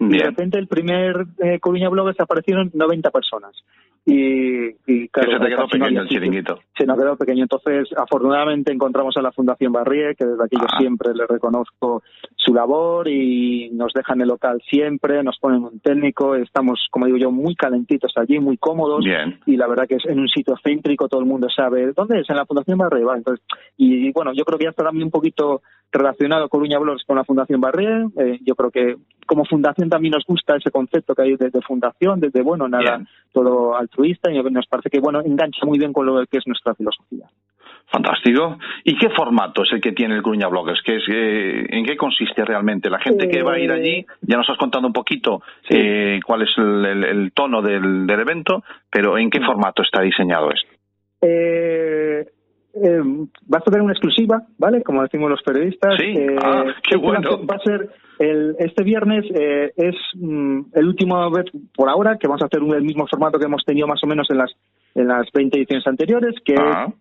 [0.08, 3.52] de repente el primer eh, Coruña Bloggers aparecieron 90 personas.
[4.06, 6.20] Y, y claro, se te quedó casi no pequeño había el sitio.
[6.20, 6.58] chiringuito.
[6.76, 7.42] Se nos quedó pequeño.
[7.44, 12.02] Entonces, afortunadamente encontramos a la Fundación Barrié, que desde aquí yo siempre le reconozco
[12.36, 17.16] su labor y nos dejan el local siempre, nos ponen un técnico, estamos, como digo
[17.16, 19.40] yo, muy calentitos allí, muy cómodos Bien.
[19.46, 22.28] y la verdad que es en un sitio céntrico, todo el mundo sabe dónde es,
[22.28, 23.04] en la Fundación Barrié.
[23.04, 23.44] Vale, entonces,
[23.78, 27.24] y, bueno, yo creo que ya está también un poquito relacionado Coruña Blogs con la
[27.24, 28.06] Fundación Barrié.
[28.18, 28.96] Eh, yo creo que
[29.26, 32.96] como fundación también nos gusta ese concepto que hay de, de fundación, desde bueno, nada,
[32.96, 33.08] Bien.
[33.32, 36.74] todo altruista y nos parece que bueno, engancha muy bien con lo que es nuestra
[36.74, 37.26] filosofía.
[37.86, 38.58] Fantástico.
[38.82, 40.80] ¿Y qué formato es el que tiene el Coruña Bloggers?
[40.82, 42.90] ¿Qué es, eh, ¿En qué consiste realmente?
[42.90, 45.76] La gente que va a ir allí, ya nos has contado un poquito Sí.
[45.78, 50.00] eh, cuál es el, el- el tono del, del evento, pero ¿en qué formato está
[50.00, 50.68] diseñado esto?
[52.82, 53.00] Eh,
[53.46, 54.82] vas a tener una exclusiva, ¿vale?
[54.82, 55.94] Como decimos los periodistas.
[55.98, 56.06] Sí.
[56.06, 57.30] Eh, Ah, qué va a bueno.
[57.30, 62.16] ser- Va a ser, el, este viernes eh, es mm, el último vez por ahora
[62.18, 64.38] que vamos a hacer un- el mismo formato que hemos tenido más o menos en
[64.38, 64.50] las
[64.96, 66.86] en las 20 ediciones anteriores, que Ah.
[66.86, 66.94] es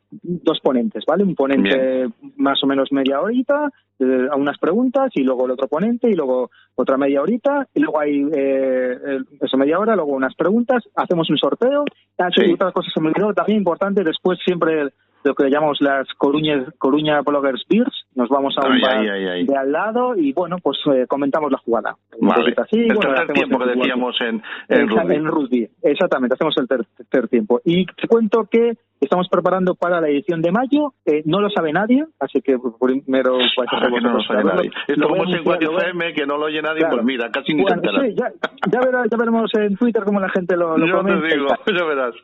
[0.44, 1.24] dos ponentes, ¿vale?
[1.24, 2.08] Un ponente
[2.38, 3.70] más o menos media horita,
[4.00, 7.82] eh, a unas preguntas, y luego el otro ponente, y luego otra media horita, y
[7.82, 8.98] luego hay eh,
[9.40, 11.86] eso media hora, luego unas preguntas, hacemos un sorteo,
[12.18, 12.54] Ah, sí, Sí.
[12.54, 14.90] otra cosa se me olvidó, también importante, después siempre
[15.24, 19.08] lo que llamamos las Coruña, Coruña Bloggers Beers, nos vamos a un Ay, bar ay,
[19.28, 21.96] ay, de al lado y bueno, pues eh, comentamos la jugada.
[22.20, 22.54] Vale.
[22.58, 25.16] así, el bueno, tercer tiempo que decíamos en, en rugby.
[25.16, 27.62] en rugby, exactamente, hacemos el ter- tercer tiempo.
[27.66, 31.72] Y te cuento que estamos preparando para la edición de mayo, eh, no lo sabe
[31.74, 34.72] nadie, así que primero vais a ser que no lo sabe nadie.
[34.88, 36.96] Esto como es en 4 anunciar, lo voy- FM, que no lo oye nadie, Claro.
[36.96, 38.32] pues mira, casi ni Bueno, sí, ya,
[38.72, 38.80] ya,
[39.10, 41.48] ya veremos en Twitter cómo la gente lo, lo Yo comenta te digo,
[41.80, 42.16] ya verás.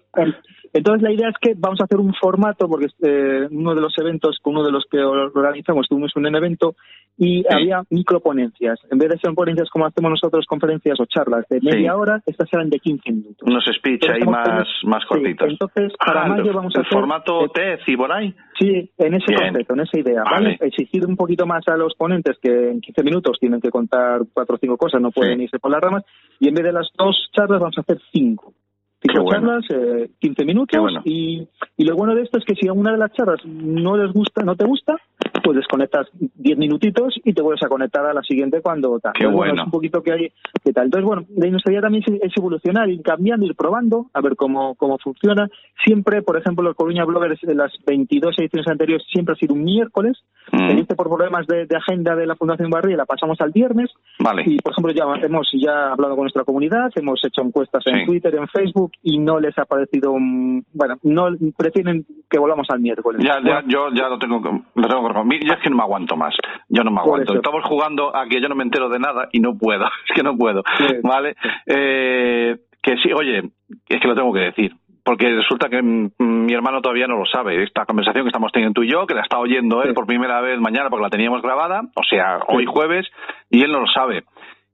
[0.72, 3.98] Entonces la idea es que vamos a hacer un formato, porque eh, uno de los
[3.98, 6.76] eventos, uno de los que organizamos, tuvimos un evento
[7.18, 8.80] y había microponencias.
[8.92, 11.98] En vez de ser ponencias como hacemos nosotros, conferencias o charlas de media Sí.
[11.98, 13.48] hora, estas eran de 15 minutos.
[13.48, 14.48] Unos speech Entonces, ahí más,
[14.82, 15.50] con- más sí, cortitos.
[15.50, 18.36] entonces, para Ah, mayo el- vamos a el hacer- formato eh, TED y por ahí.
[18.60, 19.50] Sí, en ese Bien.
[19.50, 20.58] concepto, en esa idea, ¿vale?
[20.58, 20.58] Vale.
[20.62, 24.56] Exigir un poquito más a los ponentes que en 15 minutos tienen que contar cuatro
[24.56, 25.44] o cinco cosas, no pueden Sí.
[25.44, 26.04] irse por las ramas,
[26.40, 28.54] y en vez de las dos charlas vamos a hacer cinco.
[29.02, 29.62] Cinco bueno.
[29.62, 31.02] charlas, eh, 15 minutos, bueno.
[31.06, 31.48] y,
[31.78, 34.12] y lo bueno de esto es que si a una de las charlas no les
[34.12, 34.98] gusta, no te gusta,
[35.50, 39.14] pues desconectas 10 minutitos y te vuelves a conectar a la siguiente cuando tal.
[39.14, 39.56] Qué bueno.
[39.56, 40.32] Es un poquito que hay,
[40.64, 40.86] que tal.
[40.86, 45.00] Entonces, bueno, la idea también es, evolucionar, ir cambiando, ir probando, a ver cómo, cómo
[45.00, 45.50] funciona.
[45.84, 49.64] Siempre, por ejemplo, los Coruña Bloggers, en las 22 ediciones anteriores, siempre ha sido un
[49.64, 50.20] miércoles.
[50.52, 50.82] Mm.
[50.96, 53.90] Por problemas de, de agenda de la Fundación Barrié, la pasamos al viernes.
[54.20, 54.44] Vale.
[54.46, 58.06] Y, por ejemplo, ya hemos ya hablado con nuestra comunidad, hemos hecho encuestas en Sí.
[58.06, 61.28] Twitter, en Facebook, y no les ha parecido, bueno, no
[61.58, 63.24] prefieren que volvamos al miércoles.
[63.24, 64.42] Ya, ya, Bueno, yo ya lo tengo,
[64.76, 65.02] lo tengo
[65.40, 65.48] que.
[65.48, 66.36] Yo es que no me aguanto más.
[66.68, 67.34] Yo no me aguanto.
[67.36, 69.86] Estamos jugando a que yo no me entero de nada y no puedo.
[70.10, 70.64] Es que no puedo.
[70.78, 70.96] Sí.
[71.04, 71.36] ¿Vale?
[71.66, 73.44] Eh, que sí, oye,
[73.88, 74.74] es que lo tengo que decir.
[75.04, 77.64] Porque resulta que mm, mi hermano todavía no lo sabe.
[77.64, 79.94] Esta conversación que estamos teniendo tú y yo, que la está oyendo él Sí.
[79.96, 83.08] por primera vez mañana porque la teníamos grabada, o sea, hoy jueves,
[83.50, 84.24] y él no lo sabe.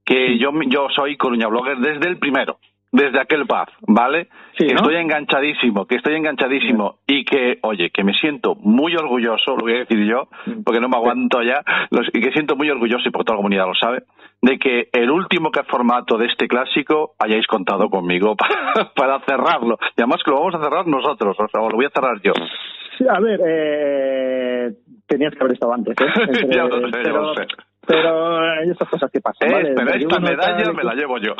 [0.03, 2.57] Que yo, yo soy Coruña Blogger desde el primero,
[2.95, 4.27] desde aquel pub, ¿vale?
[4.57, 4.81] Sí, que ¿no?
[4.81, 9.73] estoy enganchadísimo, que estoy enganchadísimo y que, oye, que me siento muy orgulloso, lo voy
[9.75, 10.29] a decir yo,
[10.63, 13.39] porque no me aguanto ya, los- y que siento muy orgulloso, y porque toda la
[13.43, 14.03] comunidad lo sabe,
[14.41, 19.77] de que el último que formato de este clásico hayáis contado conmigo para, para cerrarlo.
[19.97, 22.31] Y además que lo vamos a cerrar nosotros, o sea, lo voy a cerrar yo.
[23.09, 24.69] A ver, eh,
[25.07, 26.05] tenías que haber estado antes, ¿eh?
[26.27, 27.41] Entre- Ya lo sé, ya lo sé.
[27.87, 29.73] Pero hay estas cosas que pasan, ¿vale?
[29.75, 31.33] pero esta está- medalla me la llevo yo.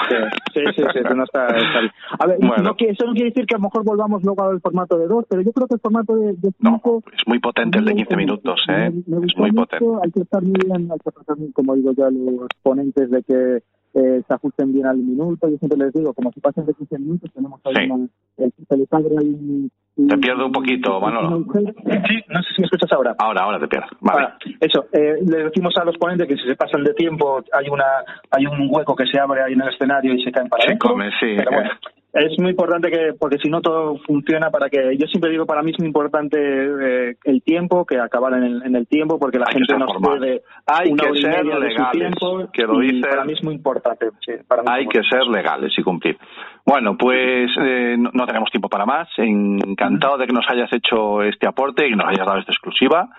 [0.54, 1.92] Sí, sí, sí, no está, está bien.
[2.20, 2.64] A ver, Bueno.
[2.64, 5.08] no que, eso no quiere decir que a lo mejor volvamos luego al formato de
[5.08, 7.04] dos, pero yo creo que el formato de, de No, cinco...
[7.16, 8.92] es muy potente el de 15 minutos, ¿eh?
[9.08, 10.00] Me- me Es muy mucho, potente.
[10.04, 13.10] Hay que estar muy bien, hay que tratar muy, como digo yo, a los ponentes
[13.10, 13.64] de que
[13.98, 15.48] eh, se ajusten bien al minuto.
[15.50, 17.90] Yo siempre les digo, como si pasen de 15 minutos, tenemos ahí Sí.
[17.92, 21.44] una, el, se les abre ahí Te un- pierdo un poquito, Manolo.
[21.54, 23.16] Sí, no sé si me escuchas ahora.
[23.18, 23.88] Ahora, ahora te pierdo.
[24.02, 24.28] Vale.
[24.28, 27.70] Ah, eso, eh, le decimos a los ponentes que si se pasan de tiempo hay
[27.70, 27.86] una
[28.32, 30.68] hay un hueco que se abre ahí en el escenario y se caen para Se
[30.70, 30.90] adentro.
[30.90, 31.34] come, sí.
[31.38, 31.70] Pero bueno,
[32.16, 35.62] es muy importante que, porque si no todo funciona para que, yo siempre digo, para
[35.62, 39.38] mí es muy importante eh, el tiempo, que acabar en el, en el tiempo, porque
[39.38, 40.20] la Hay gente formal.
[40.20, 44.08] puede Hay una que ser legales, tiempo, que lo dicen- para mí es muy importante.
[44.26, 46.18] sí, para mí Hay que ser legales y cumplir.
[46.66, 49.08] Bueno, pues eh, no, no tenemos tiempo para más.
[49.18, 53.10] Encantado de que nos hayas hecho este aporte y que nos hayas dado esta exclusiva.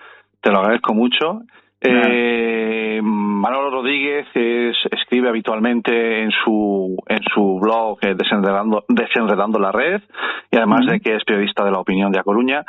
[0.41, 1.41] Te lo agradezco mucho.
[1.79, 9.71] Eh, Manolo Rodríguez es- escribe habitualmente en su en su blog eh, Desenredando, Desenredando la
[9.71, 10.01] Red
[10.51, 12.63] y además de que es periodista de la opinión de A Coruña,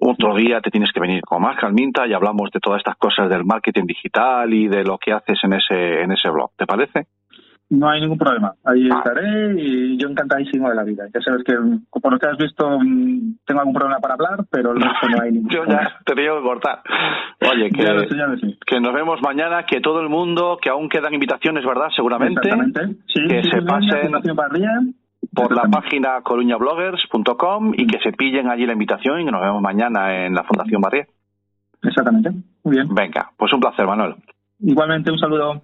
[0.00, 3.28] otro día te tienes que venir con más calminta y hablamos de todas estas cosas
[3.30, 6.50] del marketing digital y de lo que haces en ese en ese blog.
[6.56, 7.06] ¿Te parece?
[7.70, 8.54] No hay ningún problema.
[8.64, 8.96] Ahí Ah.
[9.04, 11.04] estaré y yo encantadísimo de la vida.
[11.12, 14.46] Ya sabes que, mm, por lo que has visto, mm, tengo algún problema para hablar,
[14.50, 14.86] pero no
[15.22, 15.82] hay ningún Yo problema.
[15.82, 16.80] ya te tengo que cortar.
[17.52, 18.56] Oye, Ya lo sé, que, ya lo sé.
[18.66, 21.88] que nos vemos mañana, que todo el mundo, que aún quedan invitaciones, ¿verdad?
[21.94, 22.48] Seguramente.
[23.06, 24.94] Sí, que sí, se pasen
[25.34, 29.60] por la página coruñabloggers.com y que se pillen allí la invitación y que nos vemos
[29.60, 31.06] mañana en la Fundación Barrié.
[31.82, 32.30] Exactamente.
[32.64, 32.88] Muy bien.
[32.94, 34.14] Venga, pues un placer, Manuel.
[34.60, 35.62] Igualmente, un saludo.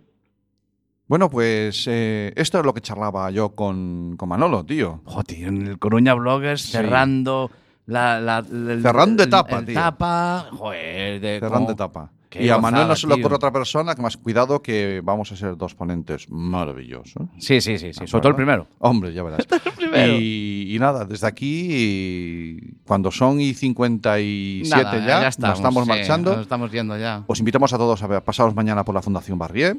[1.06, 5.00] Bueno, pues eh, esto es lo que charlaba yo con, con Manolo, tío.
[5.04, 6.72] Joder, en el Coruña Bloggers Sí.
[6.72, 7.50] cerrando
[7.86, 9.74] la, la- el- Cerrando el- etapa, el tío.
[9.80, 11.20] Joder, joder.
[11.20, 12.10] De Cerrando etapa.
[12.36, 15.36] Y a Manuel no se le ocurre otra persona que más cuidado que vamos a
[15.36, 17.28] ser dos ponentes maravillosos.
[17.38, 18.00] Sí, sí, sí, sí.
[18.00, 18.66] ¿De Sobre todo el primero.
[18.80, 19.46] Hombre, ya verás.
[19.76, 20.14] primero.
[20.18, 25.84] Y, y nada, desde aquí, cuando son y 57 Nada, ya, ya nos estamos, estamos
[25.84, 26.32] sí, marchando.
[26.32, 27.22] nos estamos yendo ya.
[27.28, 29.76] Os invitamos a todos a ver, pasaros mañana por la Fundación Barrié.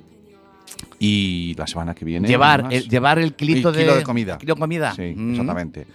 [0.99, 2.27] Y la semana que viene.
[2.27, 4.37] Llevar el, llevar el kilito El kilo de, comida.
[4.37, 4.93] kilo de comida.
[4.95, 5.31] Sí, Mm.
[5.31, 5.85] exactamente.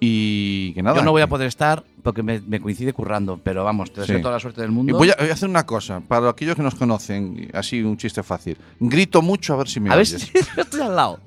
[0.00, 0.96] Y que nada.
[0.98, 4.16] Yo no voy a poder estar porque me, me coincide currando, pero vamos, te deseo
[4.18, 4.22] Sí.
[4.22, 4.96] toda la suerte del Y mundo.
[4.96, 8.22] voy a, voy a hacer una cosa, para aquellos que nos conocen, así un chiste
[8.22, 8.56] fácil.
[8.78, 10.14] Grito mucho a ver si me A ver si
[10.56, 11.18] estoy al lado.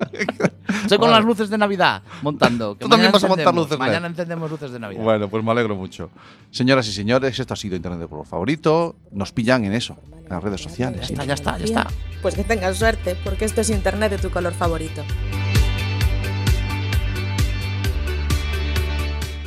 [0.82, 1.20] Estoy con Vale.
[1.20, 2.78] las luces de Navidad montando.
[2.78, 3.78] que Tú también vas a montar luces.
[3.78, 5.02] Mañana encendemos luces de Navidad.
[5.02, 6.08] Bueno, pues me alegro mucho.
[6.50, 8.96] Señoras y señores, esto ha sido Internet de por favorito.
[9.12, 11.10] Nos pillan en eso, en las redes Ya sociales.
[11.10, 11.86] está, ya está, ya está.
[12.22, 15.02] Pues que tengas suerte, porque esto es Internet de tu color favorito.